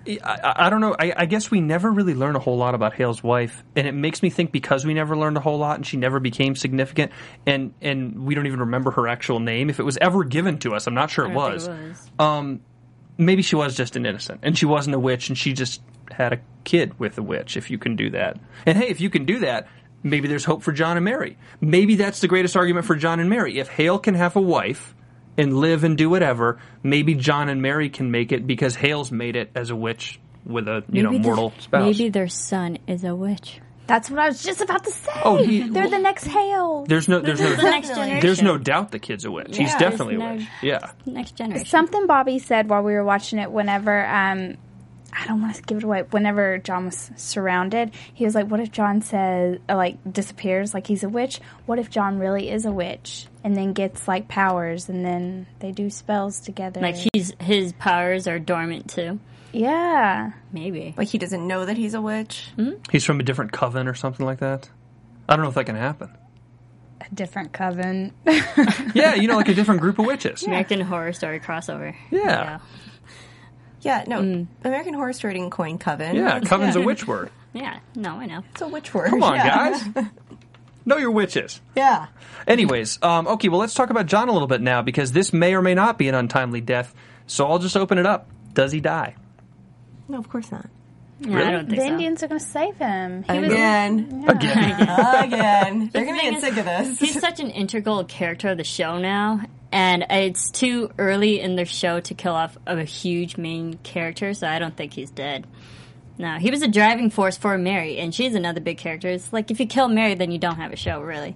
[0.08, 0.96] I, I I don't know.
[0.98, 3.94] I, I guess we never really learn a whole lot about Hale's wife, and it
[3.94, 7.12] makes me think because we never learned a whole lot, and she never became significant,
[7.48, 9.70] and and we don't even remember her actual name.
[9.72, 11.66] If it was ever given to us, I'm not sure I it don't was.
[11.66, 12.12] think it was.
[12.20, 12.62] Um,
[13.18, 16.34] maybe she was just an innocent, and she wasn't a witch, and she just had
[16.34, 17.58] a kid with a witch.
[17.58, 18.38] If you can do that,
[18.68, 19.68] and hey, if you can do that,
[20.06, 21.38] maybe there's hope for John and Mary.
[21.60, 23.60] Maybe that's the greatest argument for John and Mary.
[23.60, 24.96] If Hale can have a wife
[25.38, 29.36] and live and do whatever, maybe John and Mary can make it because Hale's made
[29.36, 31.82] it as a witch with a you know Maybe the- mortal spouse.
[31.98, 33.60] Maybe their son is a witch.
[33.88, 35.12] That's what I was just about to say.
[35.24, 36.86] Oh, he- They're the next Hale.
[36.88, 38.20] There's no, there's no, the next generation.
[38.20, 39.56] there's no doubt the kid's a witch.
[39.58, 40.40] He's Yeah, definitely a witch.
[40.42, 40.92] no- Yeah.
[41.06, 41.68] Next generation.
[41.68, 44.56] Something Bobby said while we were watching it, whenever um,
[45.18, 46.04] I don't want to give it away.
[46.12, 50.88] Whenever John was surrounded, he was like, "What if John says uh, like disappears, like
[50.88, 51.40] he's a witch?
[51.66, 55.72] What if John really is a witch and then gets like powers and then they
[55.72, 56.82] do spells together?
[56.82, 59.20] like he's his powers are dormant too.
[59.54, 60.94] yeah, Maybe.
[60.98, 62.50] like he doesn't know that he's a witch.
[62.92, 64.70] He's from a different coven or something like that.
[65.30, 66.10] I don't know if that can happen.
[67.00, 68.12] a different coven.
[68.94, 70.44] Yeah, you know, like a different group of witches.
[70.44, 71.94] American Horror Story crossover.
[72.12, 72.20] Yeah.
[72.22, 72.60] Yeah,
[74.08, 74.48] no.
[74.64, 76.16] American Horror Story didn't coin coven.
[76.16, 77.30] Yeah, It's- coven's a witch word.
[77.54, 77.80] Yeah.
[77.96, 78.44] No, I know.
[78.52, 79.12] It's a witch word.
[79.12, 79.80] Come on, yeah.
[79.94, 80.06] guys.
[80.86, 81.62] Know your witches.
[81.74, 82.08] Yeah.
[82.46, 85.56] Anyways, um, okay, well, let's talk about John a little bit now because this may
[85.56, 86.94] or may not be an untimely death.
[87.28, 88.28] So I'll just open it up.
[88.54, 89.16] Does he die?
[90.10, 90.68] No, of course not.
[91.22, 91.48] No, Really?
[91.48, 91.92] I don't think the so.
[91.94, 93.24] Indians are going to save him.
[93.24, 94.26] He was Again.
[94.28, 94.82] Again.
[95.24, 95.90] Again.
[95.94, 97.00] They're going to get is, sick of this.
[97.00, 99.40] He's such an integral character of the show now,
[99.76, 104.48] and it's too early in the show to kill off a huge main character, so
[104.48, 105.46] I don't think he's dead.
[106.18, 109.10] No, he was a driving force for Mary, and she's another big character.
[109.10, 111.36] It's like if you kill Mary, then you don't have a show, really.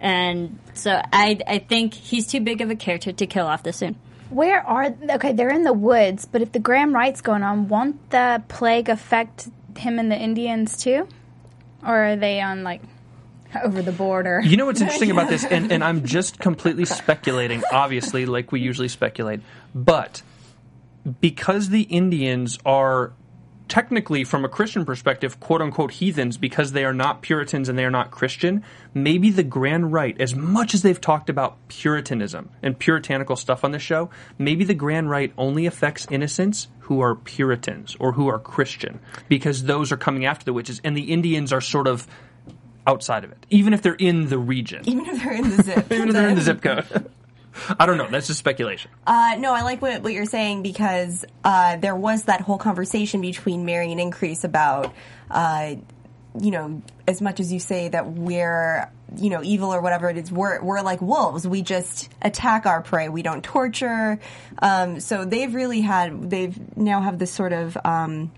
[0.00, 3.76] And so I, I think he's too big of a character to kill off this
[3.76, 3.94] soon.
[4.30, 5.32] Where are okay?
[5.32, 9.48] They're in the woods, but if the Grand Rite's going on, won't the plague affect
[9.76, 11.06] him and the Indians too,
[11.86, 12.82] or are they on like
[13.62, 14.40] over the border?
[14.40, 18.60] You know what's interesting about this, and, and I'm just completely speculating, obviously, like we
[18.60, 19.40] usually speculate,
[19.74, 20.22] but
[21.20, 23.12] because the Indians are
[23.70, 27.84] technically, from a Christian perspective, quote unquote heathens, because they are not Puritans and they
[27.84, 32.78] are not Christian, maybe the Grand Rite, as much as they've talked about Puritanism and
[32.78, 37.96] puritanical stuff on the show, maybe the Grand Rite only affects innocents who are Puritans
[38.00, 41.60] or who are Christian, because those are coming after the witches, and the Indians are
[41.60, 42.08] sort of
[42.90, 45.86] outside of it, even if they're in the region, Even if they're in the zip.
[45.92, 47.10] even if they're in the zip code.
[47.78, 48.08] I don't know.
[48.08, 48.90] That's just speculation.
[49.06, 53.20] Uh, no, I like what, what you're saying because uh, there was that whole conversation
[53.20, 54.94] between Mary and Increase about,
[55.30, 55.74] uh,
[56.40, 60.16] you know, as much as you say that we're, you know, evil or whatever it
[60.16, 61.46] is, we're, we're like wolves.
[61.46, 63.08] We just attack our prey.
[63.08, 64.20] We don't torture.
[64.60, 68.30] Um, so they've really had, they've now have this sort of, um,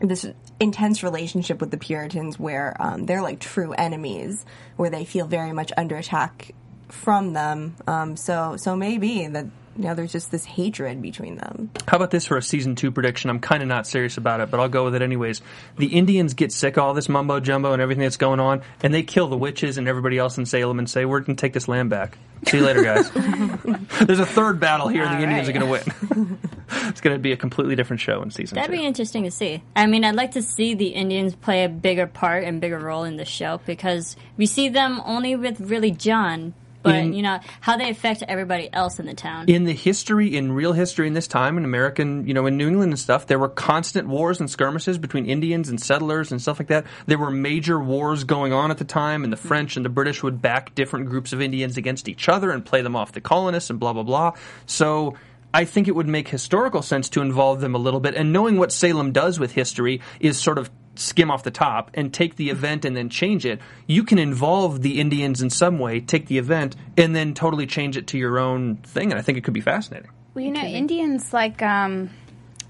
[0.00, 0.26] this
[0.60, 4.44] intense relationship with the Puritans where um, they're like true enemies,
[4.76, 6.52] where they feel very much under attack
[6.88, 7.76] from them.
[7.86, 9.46] Um, so so maybe that
[9.78, 11.70] you know there's just this hatred between them.
[11.86, 13.30] How about this for a season two prediction?
[13.30, 15.40] I'm kind of not serious about it, but I'll go with it anyways.
[15.76, 18.92] The Indians get sick of all this mumbo jumbo and everything that's going on, and
[18.92, 21.52] they kill the witches and everybody else in Salem and say, "We're going to take
[21.52, 23.10] this land back." See you later, guys.
[24.06, 25.56] There's a third battle here, and the All Indians right.
[25.56, 26.38] are going to win.
[26.88, 28.78] it's going to be a completely different show in season That'd two.
[28.78, 29.62] be interesting to see.
[29.74, 33.04] I mean, I'd like to see the Indians play a bigger part and bigger role
[33.04, 36.54] in the show because we see them only with really John,
[36.88, 39.44] but In- you know how they affect everybody else in the town.
[39.48, 42.68] in the history, in real history, in this time, in American, you know, in New
[42.68, 46.58] England and stuff, there were constant wars and skirmishes between Indians and settlers and stuff
[46.58, 46.86] like that.
[47.06, 49.48] There were major wars going on at the time, and the mm-hmm.
[49.48, 52.82] French and the British would back different groups of Indians against each other and play
[52.82, 54.32] them off the colonists and blah blah blah.
[54.66, 55.16] So.
[55.54, 58.58] I think it would make historical sense to involve them a little bit, and knowing
[58.58, 62.50] what Salem does with history is sort of skim off the top and take the
[62.50, 63.60] event and then change it.
[63.86, 67.96] You can involve the Indians in some way, take the event, and then totally change
[67.96, 70.10] it to your own thing, and I think it could be fascinating.
[70.34, 72.10] Well, you know, Indians like um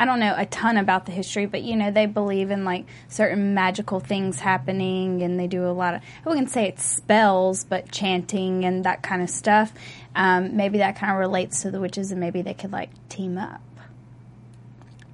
[0.00, 2.86] I don't know a ton about the history, but you know, they believe in like
[3.08, 7.64] certain magical things happening and they do a lot of I wouldn't say it's spells,
[7.64, 9.72] but chanting and that kind of stuff.
[10.14, 13.38] Um, maybe that kind of relates to the witches and maybe they could like team
[13.38, 13.60] up.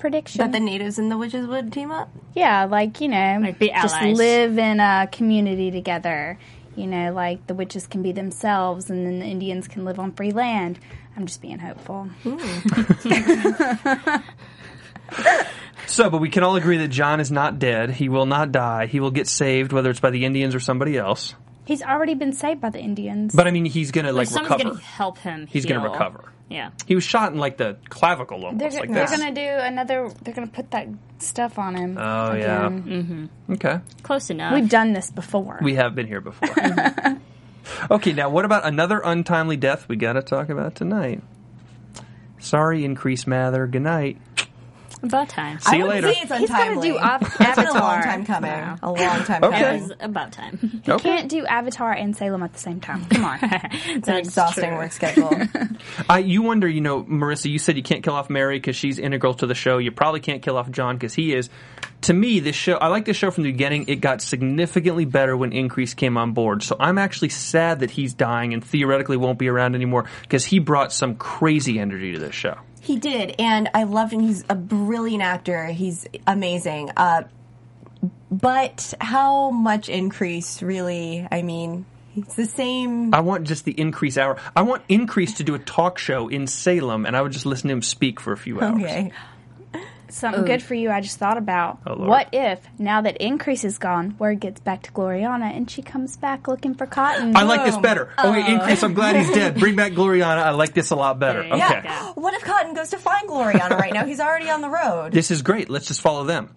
[0.05, 0.38] Prediction.
[0.38, 2.11] That the natives and the witches would team up.
[2.35, 6.38] yeah, like, you know, Like be just live in a community together.
[6.77, 10.12] You know, like the witches can be themselves and then the Indians can live on
[10.12, 10.79] free land.
[11.17, 12.11] I'm just being hopeful.
[15.87, 17.90] So, but we can all agree that John is not dead.
[17.90, 18.87] He will not die.
[18.87, 21.35] He will get saved, whether it's by the Indians or somebody else.
[21.64, 23.35] He's already been saved by the Indians.
[23.35, 24.70] But I mean, he's gonna like Someone's recover.
[24.77, 25.46] gonna help him.
[25.46, 26.31] He's gonna recover.
[26.50, 26.70] Yeah.
[26.87, 30.11] He was shot in like the clavicle almost They're, like they're gonna do another.
[30.22, 31.96] They're gonna put that stuff on him.
[31.98, 32.66] Oh, yeah.
[32.66, 32.83] again.
[32.83, 33.53] Mm-hmm.
[33.55, 34.53] Okay, Close enough.
[34.55, 35.59] We've done this before.
[35.62, 36.48] we have been here before.
[37.90, 41.22] okay, now what about another untimely death we got to talk about tonight?
[42.40, 43.66] Sorry, Increase Mather.
[43.66, 44.18] Good night.
[45.05, 45.59] About time.
[45.61, 46.12] See I you would later.
[46.12, 48.51] say it's He's gonna do Av- It's been a long time coming.
[48.51, 48.79] Wow.
[48.83, 49.61] A long time Okay.
[49.61, 49.83] It coming.
[49.83, 50.59] was about time.
[50.85, 51.09] You Okay.
[51.17, 53.05] can't do Avatar and Salem at the same time.
[53.07, 53.38] Come on.
[53.87, 55.31] It's an exhausting work schedule.
[56.09, 58.99] I, you wonder, you know, Marisa, you said you can't kill off Mary because she's
[58.99, 59.79] integral to the show.
[59.79, 61.49] You probably can't kill off John because he is.
[62.03, 63.87] To me, this show, I like this show from the beginning.
[63.88, 66.62] It got significantly better when Increase came on board.
[66.62, 70.59] So I'm actually sad that he's dying and theoretically won't be around anymore because he
[70.59, 72.57] brought some crazy energy to this show.
[72.85, 74.20] He did, and I loved him.
[74.20, 75.66] He's a brilliant actor.
[75.66, 76.90] He's amazing.
[76.97, 77.25] Uh,
[78.31, 81.27] but how much increase, really?
[81.31, 83.14] I mean, it's the same.
[83.14, 84.38] I want just the Increase hour.
[84.55, 87.68] I want Increase to do a talk show in Salem and I would just listen
[87.68, 88.83] to him speak for a few hours.
[88.83, 89.12] Okay.
[90.14, 90.90] Something good for you.
[90.90, 91.81] I just thought about.
[91.85, 95.83] Oh, what if now that Increase is gone, word gets back to Gloriana and she
[95.83, 97.37] comes back looking for Cotton?
[97.37, 98.11] I like this better.
[98.18, 99.59] Oh, okay, Increase, I'm glad he's dead.
[99.59, 100.38] Bring back Gloriana.
[100.38, 101.40] I like this a lot better.
[101.40, 101.57] Okay.
[101.59, 102.12] Yeah.
[102.12, 104.05] What if Cotton goes to find Gloriana right now?
[104.05, 105.12] He's already on the road.
[105.12, 105.68] This is great.
[105.68, 106.55] Let's just follow them.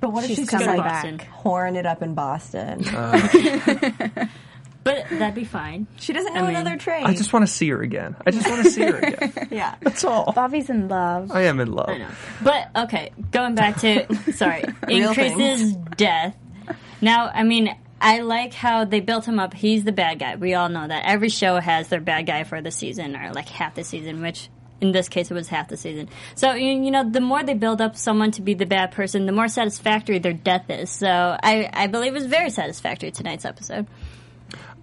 [0.00, 1.28] But what if She's she's just coming like back.
[1.44, 2.88] whoring it up in Boston?
[2.88, 4.26] Uh.
[4.82, 5.86] But that'd be fine.
[5.96, 7.04] she doesn't know I mean, another trade.
[7.04, 8.16] I just want to see her again.
[8.26, 9.48] I just want to see her again.
[9.50, 9.74] yeah.
[9.82, 10.32] That's all.
[10.32, 11.30] Bobby's in love.
[11.32, 11.90] I am in love.
[11.90, 12.08] I know.
[12.42, 16.34] But okay, going back to sorry, Real increases death.
[17.02, 19.52] Now, I mean, I like how they built him up.
[19.52, 20.36] He's the bad guy.
[20.36, 21.04] We all know that.
[21.06, 24.48] Every show has their bad guy for the season or like half the season, which
[24.80, 26.08] in this case it was half the season.
[26.34, 29.26] So you, you know, the more they build up someone to be the bad person,
[29.26, 30.90] the more satisfactory their death is.
[30.90, 33.86] So I I believe it was very satisfactory tonight's episode.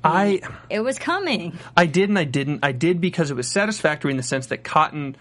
[0.04, 1.58] I It was coming.
[1.76, 2.60] I did and I didn't.
[2.64, 5.16] I did because it was satisfactory in the sense that Cotton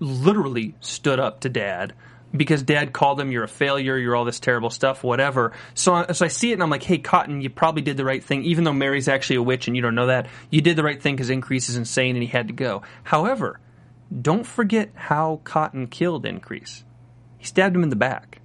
[0.00, 1.94] literally stood up to Dad
[2.34, 3.96] because Dad called him, "You're a failure.
[3.98, 6.82] You're all this terrible stuff, whatever." So, I- so I see it and I'm like,
[6.82, 9.76] "Hey, Cotton, you probably did the right thing, even though Mary's actually a witch and
[9.76, 10.26] you don't know that.
[10.50, 13.60] You did the right thing because Increase is insane and he had to go." However,
[14.20, 16.84] don't forget how Cotton killed Increase.
[17.38, 18.40] He stabbed him in the back.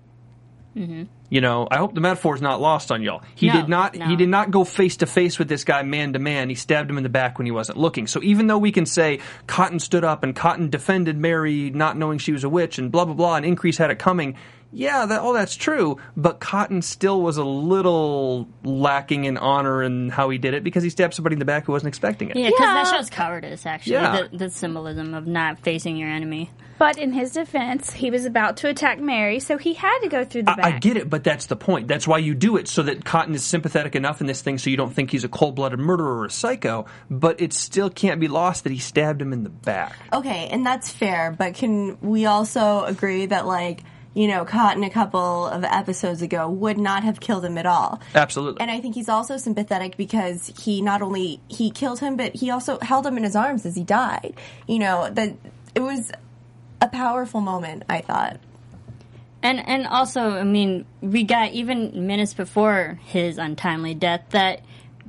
[0.76, 1.04] Mm-hmm.
[1.30, 3.22] You know, I hope the metaphor is not lost on y'all.
[3.36, 3.96] He No, did not.
[3.96, 4.06] no.
[4.08, 6.48] He did not go face to face with this guy man to man.
[6.48, 8.08] He stabbed him in the back when he wasn't looking.
[8.08, 12.18] So even though we can say Cotton stood up and Cotton defended Mary, not knowing
[12.20, 14.36] she was a witch, and blah blah blah, and Increase had it coming,
[14.72, 20.10] yeah, that, all that's true, but Cotton still was a little lacking in honor in
[20.10, 22.38] how he did it because he stabbed somebody in the back who wasn't expecting it.
[22.38, 23.94] Yeah, because that shows cowardice, actually.
[23.94, 24.28] Yeah.
[24.32, 26.52] The, the symbolism of not facing your enemy.
[26.78, 30.24] But in his defense, he was about to attack Mary, so he had to go
[30.24, 30.66] through the I, back.
[30.66, 31.88] I get it, but that's the point.
[31.88, 34.70] That's why you do it so that Cotton is sympathetic enough in this thing so
[34.70, 38.20] you don't think he's a cold blooded murderer or a psycho, but it still can't
[38.20, 39.96] be lost that he stabbed him in the back.
[40.14, 44.90] Okay, and that's fair, but can we also agree that, like, you know, Cotton a
[44.90, 48.02] couple of episodes ago would not have killed him at all?
[48.16, 48.62] Absolutely.
[48.62, 52.50] And I think he's also sympathetic because he not only he killed him, but he
[52.50, 54.36] also held him in his arms as he died.
[54.68, 55.36] You know that
[55.76, 56.12] it was
[56.82, 57.84] a powerful moment.
[57.90, 58.40] I thought.
[59.44, 64.62] And and also, I mean, we got even minutes before his untimely death that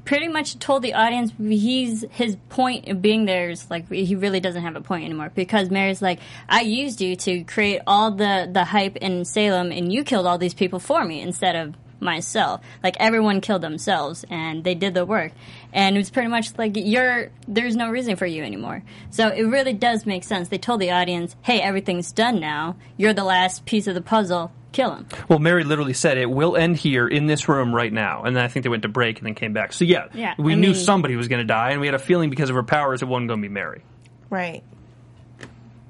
[0.09, 4.40] pretty much told the audience he's his point of being there is like he really
[4.40, 8.48] doesn't have a point anymore because Mary's like I used you to create all the
[8.50, 12.62] the hype in Salem and you killed all these people for me instead of myself
[12.83, 15.33] like everyone killed themselves and they did the work
[15.72, 19.42] and it was pretty much like you're there's no reason for you anymore so it
[19.42, 23.64] really does make sense they told the audience hey everything's done now you're the last
[23.66, 27.26] piece of the puzzle kill him Well, Mary literally said it will end here in
[27.26, 29.54] this room right now, and then I think they went to break and then came
[29.54, 29.72] back.
[29.72, 31.94] So yeah, Yeah, we I knew mean- somebody was going to die, and we had
[31.94, 33.81] a feeling because of her powers it wasn't going to be Mary.
[34.28, 34.62] Right.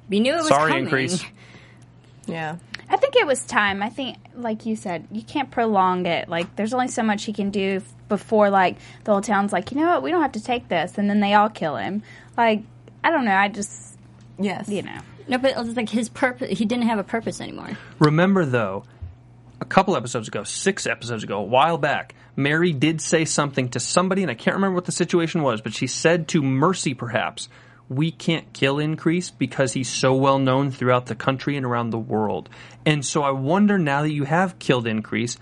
[0.08, 0.84] we knew it was Sorry, coming.
[0.84, 1.24] increase.
[2.26, 2.56] Yeah.
[2.90, 3.82] I think it was time.
[3.82, 6.28] I think, like you said, you can't prolong it.
[6.28, 9.78] Like, there's only so much he can do before, like, the whole town's like, you
[9.78, 12.02] know what, we don't have to take this, and then they all kill him.
[12.36, 12.62] Like,
[13.04, 13.34] I don't know.
[13.34, 13.98] I just,
[14.38, 14.68] Yes.
[14.68, 14.98] you know.
[15.28, 18.84] no but it was like his purpose he didn't have a purpose anymore Remember though,
[19.60, 23.80] a couple episodes ago, six episodes ago, a while back, Mary did say something to
[23.80, 27.48] somebody, and I can't remember what the situation was, but she said to Mercy, perhaps,
[27.88, 31.98] we can't kill Increase because he's so well known throughout the country and around the
[31.98, 32.48] world.
[32.84, 35.38] And so I wonder now that you have killed Increase,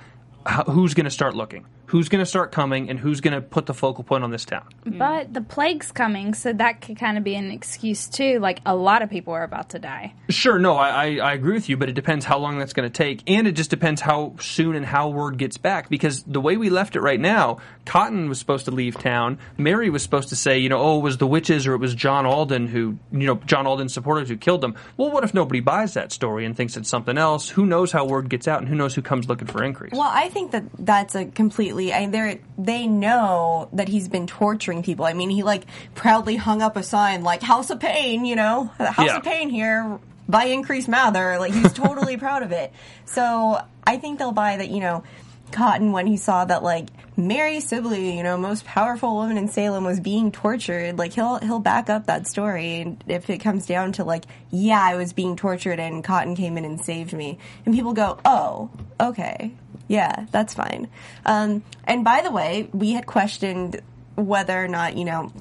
[0.67, 1.67] who's going to start looking?
[1.87, 4.45] Who's going to start coming, and who's going to put the focal point on this
[4.45, 4.67] town?
[4.85, 4.99] Mm.
[4.99, 8.41] But the plague's coming, so that could kind of be an excuse, too.
[8.41, 10.15] Like, a lot of people are about to die.
[10.29, 12.91] Sure, no, I, I, I agree with you, but it depends how long that's going
[12.91, 15.89] to take, and it just depends how soon and how word gets back.
[15.89, 19.39] Because the way we left it right now, Cotton was supposed to leave town.
[19.57, 21.95] Mary was supposed to say, you know, oh, it was the witches or it was
[21.95, 24.75] John Alden who, you know, John Alden's supporters who killed them.
[24.97, 27.49] Well, what if nobody buys that story and thinks it's something else?
[27.51, 29.93] Who knows how word gets out, and who knows who comes looking for increase?
[29.93, 31.76] Well, I think that that's a completely.
[31.93, 35.05] I, they they know that he's been torturing people.
[35.05, 38.65] I mean, he like proudly hung up a sign like "House of Pain," you know,
[38.79, 39.17] "House Yeah.
[39.19, 41.39] of Pain" here by Increase Mather.
[41.39, 42.73] Like he's totally proud of it.
[43.05, 44.71] So I think they'll buy that.
[44.71, 45.05] You know,
[45.53, 49.85] Cotton when he saw that like Mary Sibley, you know, most powerful woman in Salem,
[49.85, 50.99] was being tortured.
[50.99, 54.83] Like he'll he'll back up that story, and if it comes down to like, yeah,
[54.83, 58.71] I was being tortured, and Cotton came in and saved me, and people go, oh,
[59.01, 59.53] okay,
[59.89, 60.89] yeah, that's fine.
[61.25, 63.81] Um, and by the way, we had questioned
[64.17, 65.33] whether or not you know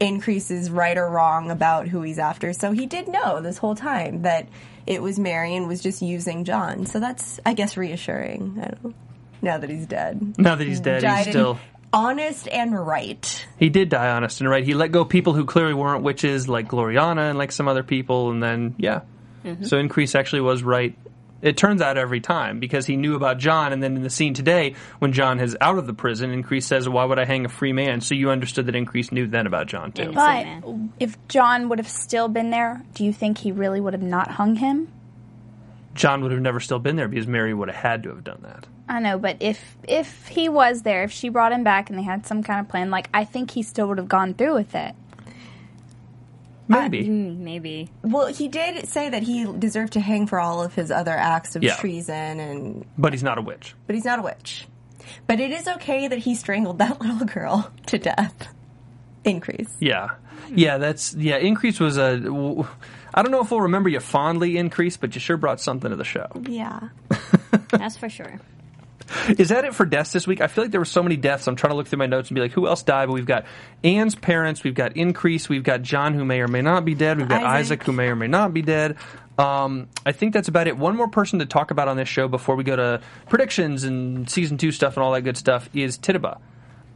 [0.00, 2.52] Increase is right or wrong about who he's after.
[2.52, 4.48] So he did know this whole time that
[4.86, 6.84] it was Mary and was just using John.
[6.84, 8.58] So that's, I guess, reassuring.
[8.60, 8.94] I don't.
[9.40, 10.36] Now that he's dead.
[10.38, 11.58] now that he's dead, Died he's still.
[11.92, 13.46] honest and right.
[13.58, 14.64] He did die honest and right.
[14.64, 18.30] He let go people who clearly weren't witches, like Gloriana and like some other people,
[18.30, 19.02] and then yeah.
[19.62, 20.96] So Increase actually was right.
[21.42, 24.32] It turns out every time because he knew about John, and then in the scene
[24.32, 27.50] today, when John is out of the prison, Increase says, "Why would I hang a
[27.50, 30.12] free man?" So you understood that Increase knew then about John too.
[30.12, 30.46] But
[30.98, 34.32] if John would have still been there, do you think he really would have not
[34.32, 34.88] hung him?
[35.94, 38.40] John would have never still been there because Mary would have had to have done
[38.42, 38.66] that.
[38.88, 42.02] I know, but if if he was there, if she brought him back and they
[42.02, 44.74] had some kind of plan, like I think he still would have gone through with
[44.74, 44.94] it.
[46.66, 47.04] Maybe.
[47.06, 50.90] Mm, maybe Well, he did say that he deserved to hang for all of his
[50.90, 51.76] other acts of Yeah.
[51.76, 53.74] treason, and but he's not a witch.
[53.86, 54.66] but he's not a witch.
[55.26, 58.48] But it is okay that he strangled that little girl to death.
[59.24, 59.74] Increase.
[59.80, 60.10] Yeah,
[60.50, 60.78] yeah.
[60.78, 61.36] That's yeah.
[61.36, 62.14] Increase was a.
[63.14, 65.96] I don't know if we'll remember you fondly, Increase, but you sure brought something to
[65.96, 66.26] the show.
[66.48, 66.88] Yeah.
[67.70, 68.38] that's for sure
[69.38, 70.40] Is that it for deaths this week?
[70.40, 71.46] I feel like there were so many deaths.
[71.46, 73.06] I'm trying to look through my notes and be like, who else died?
[73.06, 73.44] But we've got
[73.82, 77.18] Anne's parents, we've got Increase, we've got John, who may or may not be dead,
[77.18, 77.82] we've got Isaac, Isaac.
[77.84, 78.96] who may or may not be dead.
[79.38, 80.76] Um, I think that's about it.
[80.76, 84.30] One more person to talk about on this show before we go to predictions and
[84.30, 86.38] season two stuff and all that good stuff is Tituba.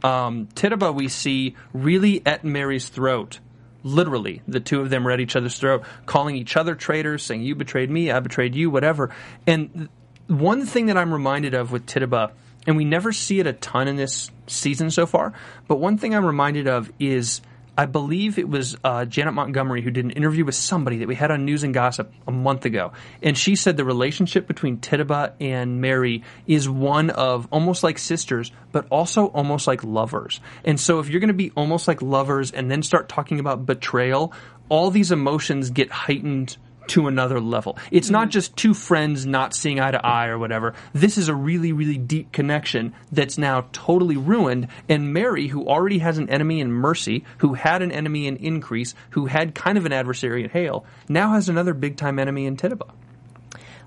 [0.03, 3.39] Um, Tituba, we see really at Mary's throat.
[3.83, 7.41] Literally, the two of them were at each other's throat, calling each other traitors, saying,
[7.43, 9.13] You betrayed me, I betrayed you, whatever.
[9.47, 9.87] And
[10.29, 12.31] one thing that I'm reminded of with Tituba,
[12.67, 15.33] and we never see it a ton in this season so far,
[15.67, 17.41] but one thing I'm reminded of is
[17.75, 21.15] I believe it was uh, Janet Montgomery who did an interview with somebody that we
[21.15, 22.91] had on News and Gossip a month ago,
[23.23, 28.51] and she said the relationship between Tituba and Mary is one of almost like sisters,
[28.71, 30.41] but also almost like lovers.
[30.63, 33.65] And so, if you're going to be almost like lovers and then start talking about
[33.65, 34.33] betrayal,
[34.67, 36.57] all these emotions get heightened
[36.89, 37.77] to another level.
[37.91, 38.31] It's not mm-hmm.
[38.31, 40.73] just two friends not seeing eye to eye or whatever.
[40.93, 44.67] This is a really, really deep connection that's now totally ruined.
[44.87, 48.95] And Mary, who already has an enemy in Mercy, who had an enemy in Increase,
[49.11, 52.57] who had kind of an adversary in Hale, now has another big time enemy in
[52.57, 52.85] Tituba.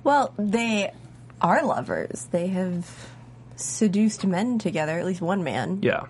[0.04, 0.92] Well, they
[1.40, 2.28] are lovers.
[2.30, 3.08] They have
[3.56, 5.80] seduced men together, at least one man.
[5.82, 6.06] Yeah.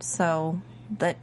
[0.00, 0.60] So
[0.98, 1.16] that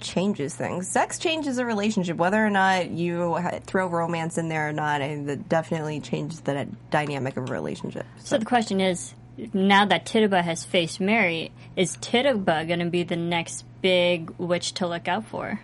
[0.00, 0.88] changes things.
[0.88, 5.00] Sex changes a relationship, whether or not you throw romance in there or not.
[5.00, 8.06] And that definitely changes the dynamic of a relationship.
[8.18, 9.14] So the question is,
[9.52, 14.74] now that Tituba has faced Mary, is Tituba going to be the next big witch
[14.74, 15.60] to look out for?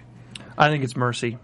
[0.57, 1.39] I think it's Mercy.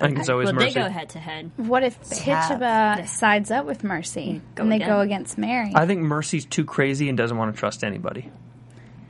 [0.00, 0.68] I think it's always well, Mercy.
[0.68, 1.50] they go head to head.
[1.56, 2.48] What if have.
[2.48, 4.88] Tituba sides up with Mercy Go and they again.
[4.88, 5.72] go against Mary?
[5.74, 8.30] I think Mercy's too crazy and doesn't want to trust anybody.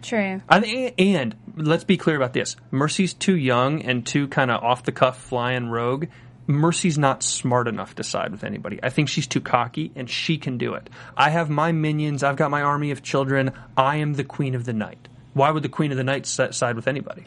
[0.03, 0.41] True.
[0.49, 4.63] I think, and let's be clear about this: Mercy's too young and too kind of
[4.63, 6.07] off the cuff, flying rogue.
[6.49, 8.81] Mercy's not smart enough to side with anybody.
[8.83, 10.91] I think she's too cocky, and she can do it.
[11.17, 12.23] I have my minions.
[12.25, 13.53] I've got my army of children.
[13.77, 15.09] I am the queen of the night.
[15.35, 17.25] Why would the queen of the night si- side with anybody?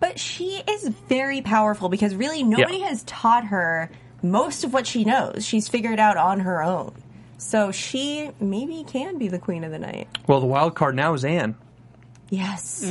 [0.00, 2.88] But she is very powerful because really nobody Yeah.
[2.88, 3.90] has taught her
[4.22, 5.44] most of what she knows.
[5.46, 6.92] She's figured out on her own.
[7.38, 10.08] So she maybe can be the queen of the night.
[10.26, 11.56] Well, the wild card now is Anne.
[12.30, 12.82] Yes.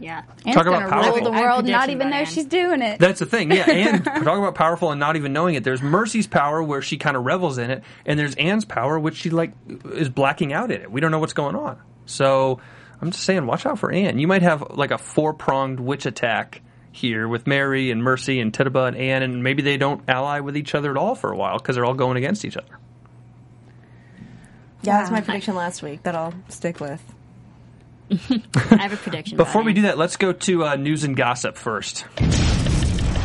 [0.00, 0.22] Yeah.
[0.44, 1.14] Anne's Talk about gonna powerful.
[1.14, 2.26] rule the world, and not even know Anne.
[2.26, 2.98] she's doing it.
[2.98, 3.70] That's the thing, yeah.
[3.70, 5.62] And talking about powerful and not even knowing it.
[5.64, 9.16] There's Mercy's power where she kind of revels in it, and there's Anne's power which
[9.16, 9.52] she like
[9.92, 10.90] is blacking out in it.
[10.90, 11.78] We don't know what's going on.
[12.06, 12.60] So
[13.00, 14.18] I'm just saying, watch out for Anne.
[14.18, 16.60] You might have like a four pronged witch attack
[16.90, 20.56] here with Mary and Mercy and Tituba and Anne, and maybe they don't ally with
[20.56, 22.78] each other at all for a while because they're all going against each other.
[24.82, 27.00] Yeah, that's my prediction last week that I'll stick with.
[28.10, 29.36] I have a prediction.
[29.36, 32.04] Before we do that, let's go to uh, news and gossip first.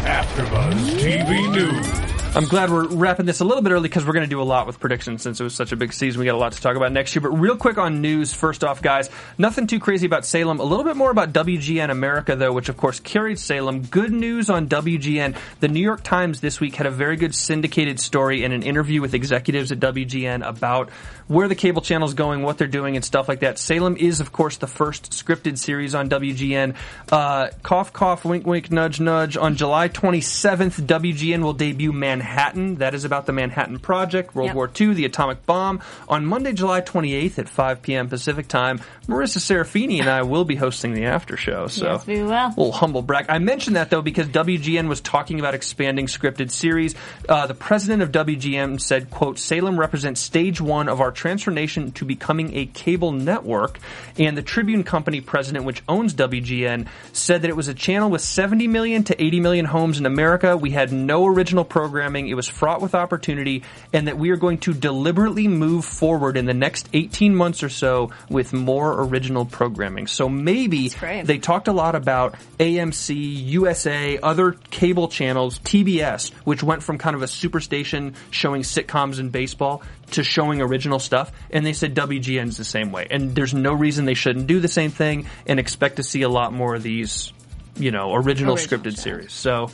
[0.05, 2.09] AfterBuzz TV News.
[2.35, 4.43] I'm glad we're wrapping this a little bit early because we're going to do a
[4.43, 6.19] lot with predictions since it was such a big season.
[6.19, 7.21] We got a lot to talk about next year.
[7.21, 10.59] But real quick on news, first off, guys, nothing too crazy about Salem.
[10.59, 13.81] A little bit more about WGN America, though, which of course carried Salem.
[13.81, 15.35] Good news on WGN.
[15.59, 19.01] The New York Times this week had a very good syndicated story and an interview
[19.01, 20.91] with executives at WGN about
[21.27, 23.57] where the cable channel's going, what they're doing, and stuff like that.
[23.57, 26.75] Salem is, of course, the first scripted series on WGN.
[27.11, 29.35] Uh, cough, cough, wink, wink, nudge, nudge.
[29.35, 32.75] On July 27th, WGN will debut Manhattan.
[32.75, 34.55] That is about the Manhattan Project, World Yep.
[34.55, 35.81] War II, the atomic bomb.
[36.07, 38.07] On Monday, July 28th at 5 p.m.
[38.09, 41.67] Pacific time, Marisa Serafini and I will be hosting the after show.
[41.67, 42.31] So Yes, we will.
[42.31, 43.25] a little humble brag.
[43.29, 46.95] I mentioned that though because WGN was talking about expanding scripted series.
[47.27, 52.05] Uh, the president of WGN said, "quote Salem represents stage one of our transformation to
[52.05, 53.79] becoming a cable network."
[54.17, 58.21] And the Tribune Company president, which owns WGN, said that it was a channel with
[58.21, 60.57] 70 million to 80 million homes in America.
[60.57, 62.27] We had no original programming.
[62.27, 63.63] It was fraught with opportunity,
[63.93, 67.69] and that we are going to deliberately move forward in the next 18 months or
[67.69, 70.07] so with more original programming.
[70.07, 73.15] So maybe they talked a lot about AMC,
[73.47, 79.31] USA, other cable channels, TBS, which went from kind of a superstation showing sitcoms and
[79.31, 81.31] baseball to showing original stuff.
[81.51, 83.07] And they said WGN's the same way.
[83.09, 86.29] And there's no reason they shouldn't do the same thing and expect to see a
[86.29, 87.31] lot more of these,
[87.79, 89.01] you know, original, Original scripted shows.
[89.01, 89.33] series.
[89.33, 89.71] So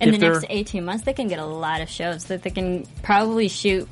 [0.00, 2.50] in if the next 18 months, they can get a lot of shows that they
[2.50, 3.88] can probably shoot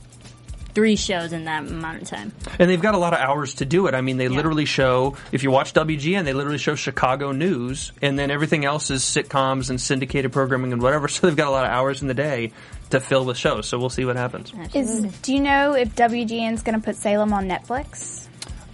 [0.75, 2.33] three shows in that amount of time.
[2.59, 3.95] And they've got a lot of hours to do it.
[3.95, 8.19] I mean, they literally show, if you watch WGN, they literally show Chicago news, and
[8.19, 11.09] then everything else is sitcoms and syndicated programming and whatever.
[11.17, 12.53] So they've got a lot of hours in the day
[12.91, 13.67] to fill with shows.
[13.67, 14.53] So we'll see what happens.
[14.75, 18.26] Is do you know if WGN's going to put Salem on Netflix?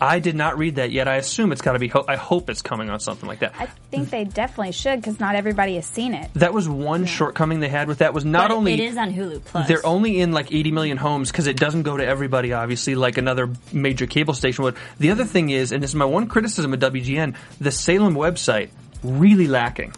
[0.02, 1.06] I did not read that yet.
[1.06, 3.54] I assume it's got to be, ho- I hope it's coming on something like that.
[3.56, 6.28] I think they definitely should because not everybody has seen it.
[6.34, 9.14] That was one shortcoming they had with that was not But only it is on
[9.14, 9.68] Hulu Plus.
[9.68, 13.16] They're only in like 80 million homes because it doesn't go to everybody, obviously, like
[13.16, 14.76] another major cable station would.
[14.98, 18.70] The other thing is, and this is my one criticism of WGN, the Salem website
[19.04, 19.94] really lacking.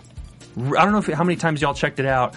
[0.59, 2.35] I don't know if, how many times y'all checked it out.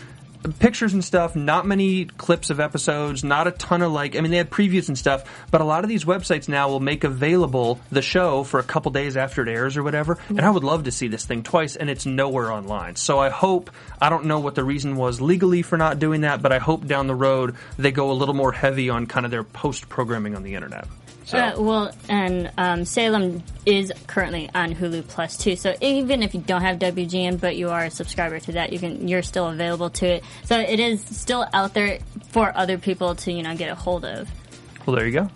[0.53, 4.31] Pictures and stuff, not many clips of episodes, not a ton of like, I mean,
[4.31, 7.79] they had previews and stuff, but a lot of these websites now will make available
[7.91, 10.17] the show for a couple days after it airs or whatever.
[10.29, 12.95] And I would love to see this thing twice, and it's nowhere online.
[12.95, 13.71] So I hope,
[14.01, 16.85] I don't know what the reason was legally for not doing that, but I hope
[16.85, 20.35] down the road they go a little more heavy on kind of their post programming
[20.35, 20.87] on the internet.
[21.27, 25.57] So Uh, well, and um, Salem is currently on Hulu Plus too.
[25.57, 28.79] So even if you don't have WGN, but you are a subscriber to that, you
[28.79, 30.23] can you're still available to it.
[30.45, 31.99] So it is still out there
[32.29, 34.29] for other people to you know get a hold of.
[34.85, 35.29] well, there you go.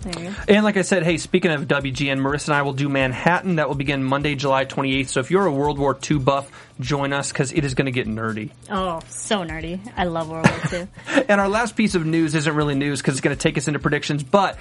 [0.00, 0.36] There you go.
[0.48, 3.56] And like I said, hey, speaking of WGN, Marisa and I will do Manhattan.
[3.56, 5.08] That will begin Monday, July 28th.
[5.08, 7.92] So if you're a World War II buff, join us because it is going to
[7.92, 8.50] get nerdy.
[8.70, 9.80] Oh, so nerdy!
[9.94, 10.88] I love World War II.
[11.28, 13.68] And our last piece of news isn't really news because it's going to take us
[13.68, 14.56] into predictions, but.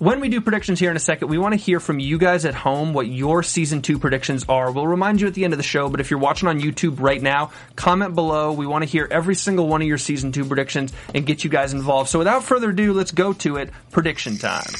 [0.00, 2.46] When we do predictions here in a second, we want to hear from you guys
[2.46, 4.72] at home what your season two predictions are.
[4.72, 7.00] We'll remind you at the end of the show, but if you're watching on YouTube
[7.00, 8.50] right now, comment below.
[8.54, 11.50] We want to hear every single one of your season two predictions and get you
[11.50, 12.08] guys involved.
[12.08, 13.68] So without further ado, let's go to it.
[13.90, 14.72] Prediction time.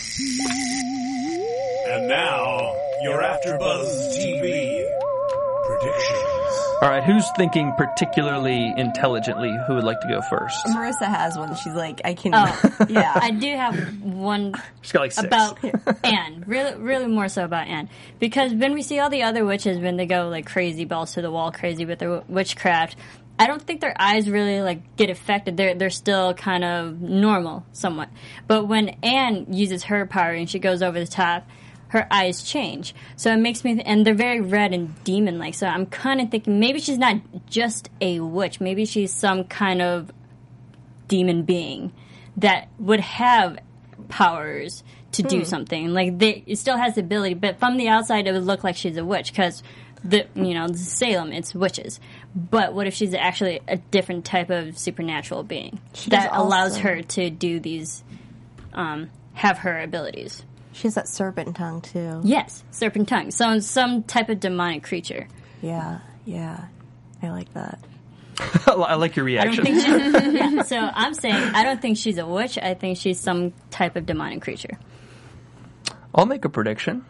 [1.89, 4.89] And now, your AfterBuzz TV
[5.67, 6.30] predictions.
[6.83, 9.55] All right, who's thinking particularly intelligently?
[9.67, 10.65] Who would like to go first?
[10.67, 11.55] Marisa has one.
[11.57, 12.35] She's like, I can.
[12.35, 13.13] Oh, yeah.
[13.21, 15.27] I do have one She's got like six.
[15.27, 15.59] about
[16.03, 16.43] Anne.
[16.47, 17.91] Really, really more so about Anne.
[18.19, 21.23] Because when we see all the other witches, when they go like crazy, balls to
[21.23, 22.97] the wall, crazy with their witchcraft,
[23.39, 25.59] I don't think their eyes really like get affected.
[25.59, 28.09] They're they're still kind of normal, somewhat.
[28.47, 31.47] But when Anne uses her power and she goes over the top,
[31.91, 32.95] her eyes change.
[33.17, 35.55] So it makes me, th- and they're very red and demon like.
[35.55, 37.17] So I'm kind of thinking maybe she's not
[37.47, 38.61] just a witch.
[38.61, 40.11] Maybe she's some kind of
[41.09, 41.93] demon being
[42.37, 43.59] that would have
[44.09, 44.83] powers
[45.13, 45.89] to do something.
[45.89, 48.77] Like they, it still has the ability, but from the outside, it would look like
[48.77, 49.63] she's a witch because
[50.05, 52.01] the you know Salem, it's witches.
[52.35, 57.03] But what if she's actually a different type of supernatural being that does allows her
[57.03, 58.05] to do these,
[58.73, 60.45] um, have her abilities?
[60.73, 62.21] She has that serpent tongue too.
[62.23, 63.31] Yes, serpent tongue.
[63.31, 65.27] So some type of demonic creature.
[65.63, 66.67] Yeah, yeah.
[67.23, 67.81] I like that.
[68.67, 69.65] I like your I don't reaction.
[69.65, 72.57] think she's, yeah, so I'm saying I don't think she's a witch.
[72.57, 74.79] I think she's some type of demonic creature.
[76.15, 77.05] I'll make a prediction.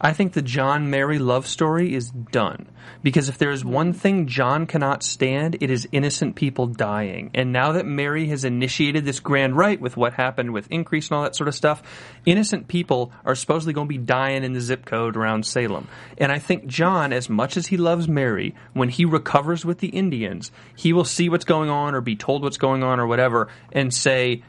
[0.00, 2.68] I think the John Mary love story is done.
[3.02, 7.30] Because if there is one thing John cannot stand, it is innocent people dying.
[7.34, 11.16] And now that Mary has initiated this grand rite with what happened with increase and
[11.16, 11.82] all that sort of stuff,
[12.24, 15.88] innocent people are supposedly going to be dying in the zip code around Salem.
[16.18, 19.88] And I think John, as much as he loves Mary, when he recovers with the
[19.88, 23.48] Indians, he will see what's going on or be told what's going on or whatever
[23.72, 24.42] and say,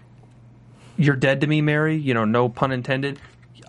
[0.98, 1.96] you're dead to me, Mary.
[1.96, 3.20] You know, no pun intended.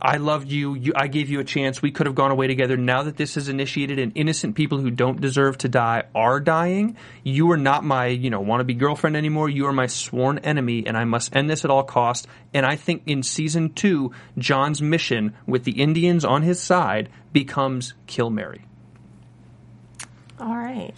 [0.00, 0.74] I loved you.
[0.74, 0.92] you.
[0.94, 1.82] I gave you a chance.
[1.82, 2.76] We could have gone away together.
[2.76, 6.96] Now that this is initiated and innocent people who don't deserve to die are dying,
[7.24, 9.48] you are not my, you know, wannabe girlfriend anymore.
[9.48, 12.26] You are my sworn enemy, and I must end this at all costs.
[12.54, 17.94] And I think in season two, John's mission with the Indians on his side becomes
[18.06, 18.64] kill Mary.
[20.40, 20.92] All right.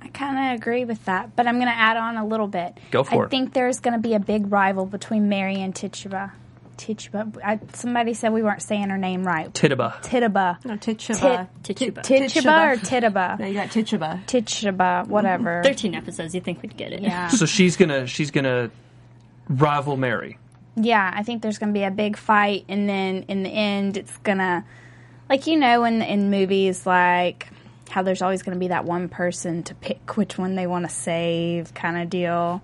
[0.00, 2.78] I kind of agree with that, but I'm going to add on a little bit.
[2.90, 3.30] Go for I it.
[3.30, 6.32] think there's going to be a big rival between Mary and Tituba.
[6.76, 7.40] Tituba.
[7.44, 9.52] I, somebody said we weren't saying her name right.
[9.52, 10.00] Tituba.
[10.02, 10.58] Tituba.
[10.64, 11.48] No, Tituba.
[11.62, 12.02] Tituba.
[12.02, 13.36] Tituba or Tituba?
[13.38, 14.22] No, you got Tituba.
[14.26, 15.62] Tituba, whatever.
[15.62, 15.72] Mm-hmm.
[15.72, 17.00] 13 episodes, you think we'd get it.
[17.00, 17.28] Yeah.
[17.28, 18.70] So she's gonna she's gonna
[19.48, 20.38] rival Mary.
[20.76, 23.96] Yeah, I think there's going to be a big fight, and then in the end,
[23.96, 24.64] it's gonna,
[25.28, 27.48] like you know, in in movies, like
[27.88, 30.88] how there's always going to be that one person to pick which one they want
[30.88, 32.60] to save, kind of deal.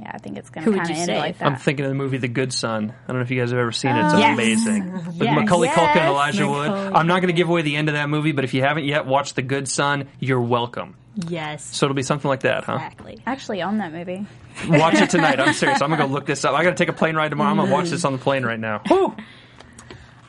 [0.00, 1.46] Yeah, I think it's going to would kind of end it like that.
[1.46, 2.92] I'm thinking of the movie The Good Son.
[2.92, 4.04] I don't know if you guys have ever seen it.
[4.04, 4.18] It's Oh.
[4.18, 4.34] Yes.
[4.34, 4.92] amazing.
[5.06, 5.36] With Yes.
[5.38, 6.08] Macaulay Culkin and Yes.
[6.08, 6.70] Elijah Wood.
[6.70, 8.84] I'm not going to give away the end of that movie, but if you haven't
[8.84, 10.96] yet watched The Good Son, you're welcome.
[11.28, 11.64] Yes.
[11.76, 12.72] So it'll be something like that, huh?
[12.74, 13.22] Exactly.
[13.24, 14.26] Actually on that movie.
[14.68, 15.38] Watch it tonight.
[15.38, 15.80] I'm serious.
[15.80, 16.54] I'm going to go look this up.
[16.54, 17.50] I got to take a plane ride tomorrow.
[17.50, 18.82] I'm going to watch this on the plane right now.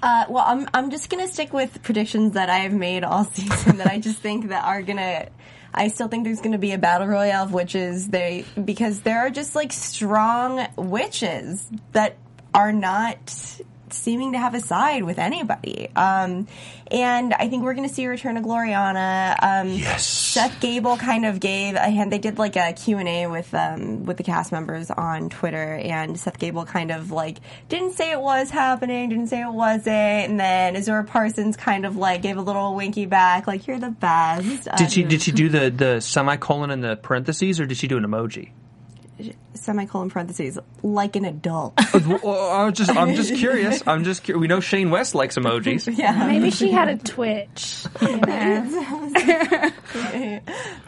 [0.03, 3.78] Uh, well, I'm I'm just gonna stick with predictions that I have made all season
[3.78, 5.30] that I just think that are gonna.
[5.78, 8.08] I still think there's gonna be a battle royale of witches.
[8.08, 12.16] They because there are just like strong witches that
[12.54, 13.60] are not
[13.90, 15.90] seeming to have a side with anybody.
[15.96, 16.48] Um,
[16.92, 19.36] and I think we're going to see a return of Gloriana.
[19.42, 20.06] Um, Yes.
[20.06, 22.12] Seth Gabel kind of gave a hand.
[22.12, 25.76] They did like a Q and A with um, with the cast members on Twitter,
[25.76, 27.38] and Seth Gabel kind of like
[27.70, 31.96] didn't say it was happening, didn't say it wasn't, and then Azure Parsons kind of
[31.96, 34.68] like gave a little winky back, like you're the best.
[34.78, 37.98] Did she did she do the, the semicolon and the parentheses, or did she do
[37.98, 38.52] an emoji?
[39.53, 41.74] Semicolon parentheses like an adult?
[41.93, 43.82] I was just I'm just curious.
[43.88, 44.41] I'm just curious.
[44.41, 45.97] We know Shane West likes emojis.
[45.97, 46.28] yeah.
[46.28, 47.86] Maybe she had a Twitch.
[48.01, 49.72] You know?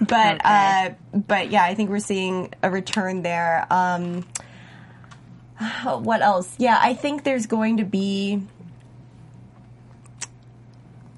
[0.02, 3.66] but uh, but yeah, I think we're seeing a return there.
[3.72, 4.26] Um,
[5.84, 6.54] what else?
[6.58, 8.44] Yeah, I think there's going to be,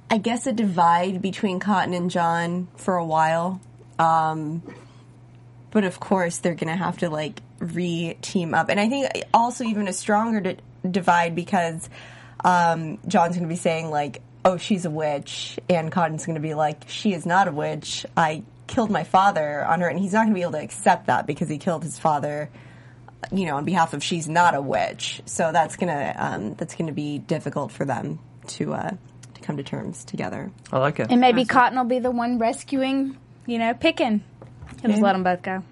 [0.10, 3.60] I guess, a divide between Cotton and John for a while.
[3.98, 4.64] Um,
[5.72, 9.08] but of course, they're going to have to like re team up, and I think
[9.34, 10.58] also even a stronger di-
[10.90, 11.90] divide because
[12.44, 16.42] um, John's going to be saying like, "Oh, she's a witch," and Cotton's going to
[16.42, 18.06] be like, "She is not a witch.
[18.16, 21.08] I killed my father on her," and he's not going to be able to accept
[21.08, 22.50] that because he killed his father.
[23.32, 26.94] You know, on behalf of she's not a witch, so that's gonna um, that's gonna
[26.94, 28.92] be difficult for them to uh,
[29.34, 30.52] to come to terms together.
[30.72, 31.08] I like it.
[31.10, 34.24] And maybe Cotton will be the one rescuing, you know, Pickin.
[34.82, 35.64] He'll just let them both go.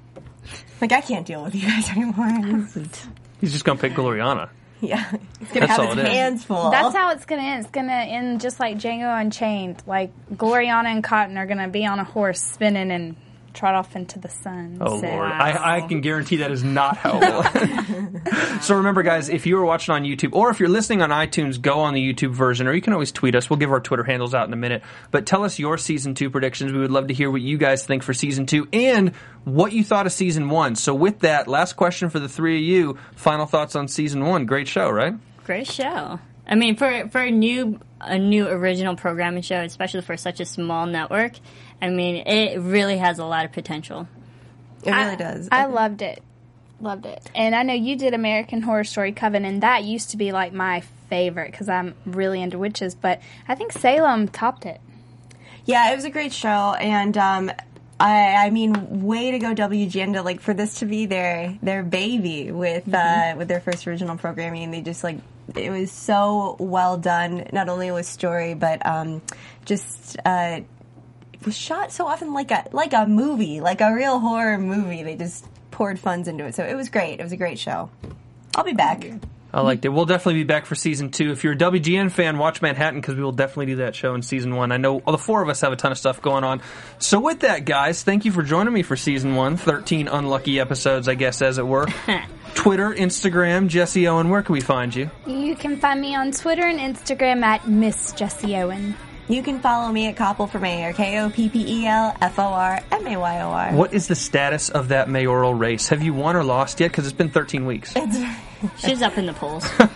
[0.82, 2.16] Like I can't deal with you guys anymore.
[2.30, 3.08] Ah, this is-
[3.42, 4.50] He's just gonna pick Gloriana.
[4.82, 6.08] yeah, he's gonna That's have all his it is.
[6.14, 6.70] hands full.
[6.72, 7.62] That's how it's gonna end.
[7.66, 9.82] It's gonna end just like Django Unchained.
[9.86, 13.16] Like Gloriana and Cotton are gonna be on a horse spinning and
[13.54, 14.78] trot off into the sun.
[14.82, 18.62] Oh So- lord, I, I can guarantee that is not how it will.
[18.62, 21.60] so remember, guys, if you are watching on YouTube or if you're listening on iTunes,
[21.62, 23.50] go on the YouTube version, or you can always tweet us.
[23.50, 24.84] We'll give our Twitter handles out in a minute.
[25.12, 26.72] But tell us your season two predictions.
[26.72, 29.84] We would love to hear what you guys think for season two and what you
[29.84, 30.76] thought of season one.
[30.76, 32.98] So with that, last question for the three of you.
[33.16, 34.46] Final thoughts on season one.
[34.46, 35.14] Great show, right?
[35.46, 36.20] Great show.
[36.50, 40.46] I mean, for for a new a new original programming show, especially for such a
[40.46, 41.34] small network,
[41.82, 44.08] I mean, it really has a lot of potential.
[44.84, 45.50] it really does.
[45.52, 46.24] I loved it.
[46.80, 47.30] Loved it.
[47.34, 50.54] And I know you did American Horror Story Coven, and that used to be like
[50.54, 52.94] my favorite because I'm really into witches.
[52.94, 54.80] But I think Salem topped it.
[55.66, 57.52] Yeah, it was a great show, and um,
[58.00, 61.84] I, I mean, way to go, WGN, to like for this to be their their
[61.84, 64.72] baby with uh, with their first original programming.
[64.72, 65.18] They just like
[65.56, 69.22] it was so well done, not only with story, but um,
[69.66, 70.18] just.
[70.24, 70.66] Uh, it
[71.46, 75.04] was shot so often like a like a movie, like a real horror movie.
[75.04, 77.20] They just poured funds into it, so it was great.
[77.20, 77.90] It was a great show.
[78.56, 79.06] I'll be back.
[79.54, 79.90] I liked it.
[79.90, 81.32] We'll definitely be back for season two.
[81.32, 84.22] If you're a WGN fan, watch Manhattan because we will definitely do that show in
[84.22, 84.72] season one.
[84.72, 86.62] I know all the four of us have a ton of stuff going on.
[87.00, 89.56] So with that, guys, thank you for joining me for season one.
[89.56, 91.88] 13 unlucky episodes, I guess, as it were.
[92.56, 95.10] Twitter, Instagram, Jessie Owen, where can we find you?
[95.26, 98.96] You can find me on Twitter and Instagram at Miss Jessie Owen.
[99.30, 102.40] You can follow me at Koppel for Mayor, K O P P E L F
[102.40, 103.74] O R M A Y O R.
[103.74, 105.90] What is the status of that mayoral race?
[105.90, 106.92] Have you won or lost yet?
[106.92, 107.94] Because it's been 13 weeks.
[108.78, 109.68] She's up in the polls.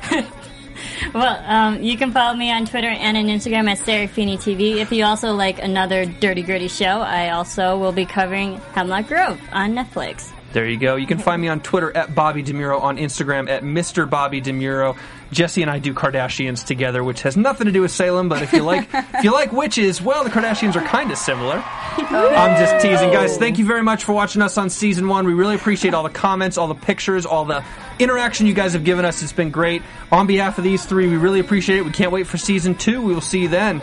[1.14, 4.78] well, um, you can follow me on Twitter and on Instagram at Serafini TV.
[4.78, 9.40] If you also like another dirty gritty show, I also will be covering Hemlock Grove
[9.52, 10.32] on Netflix.
[10.52, 10.96] There you go.
[10.96, 14.08] You can find me on Twitter at Bobby DeMuro, on Instagram at Mr.
[14.08, 14.96] Bobby DeMuro.
[15.30, 18.52] Jessie and I do Kardashians together, which has nothing to do with Salem, but if
[18.52, 21.62] you like if you like witches, well, the Kardashians are kind of similar.
[21.96, 23.36] I'm just teasing, guys.
[23.36, 25.26] Thank you very much for watching us on season one.
[25.26, 27.64] We really appreciate all the comments, all the pictures, all the
[28.00, 29.22] interaction you guys have given us.
[29.22, 29.82] It's been great.
[30.10, 31.84] On behalf of these three, we really appreciate it.
[31.84, 33.00] We can't wait for season two.
[33.00, 33.82] We will see you then.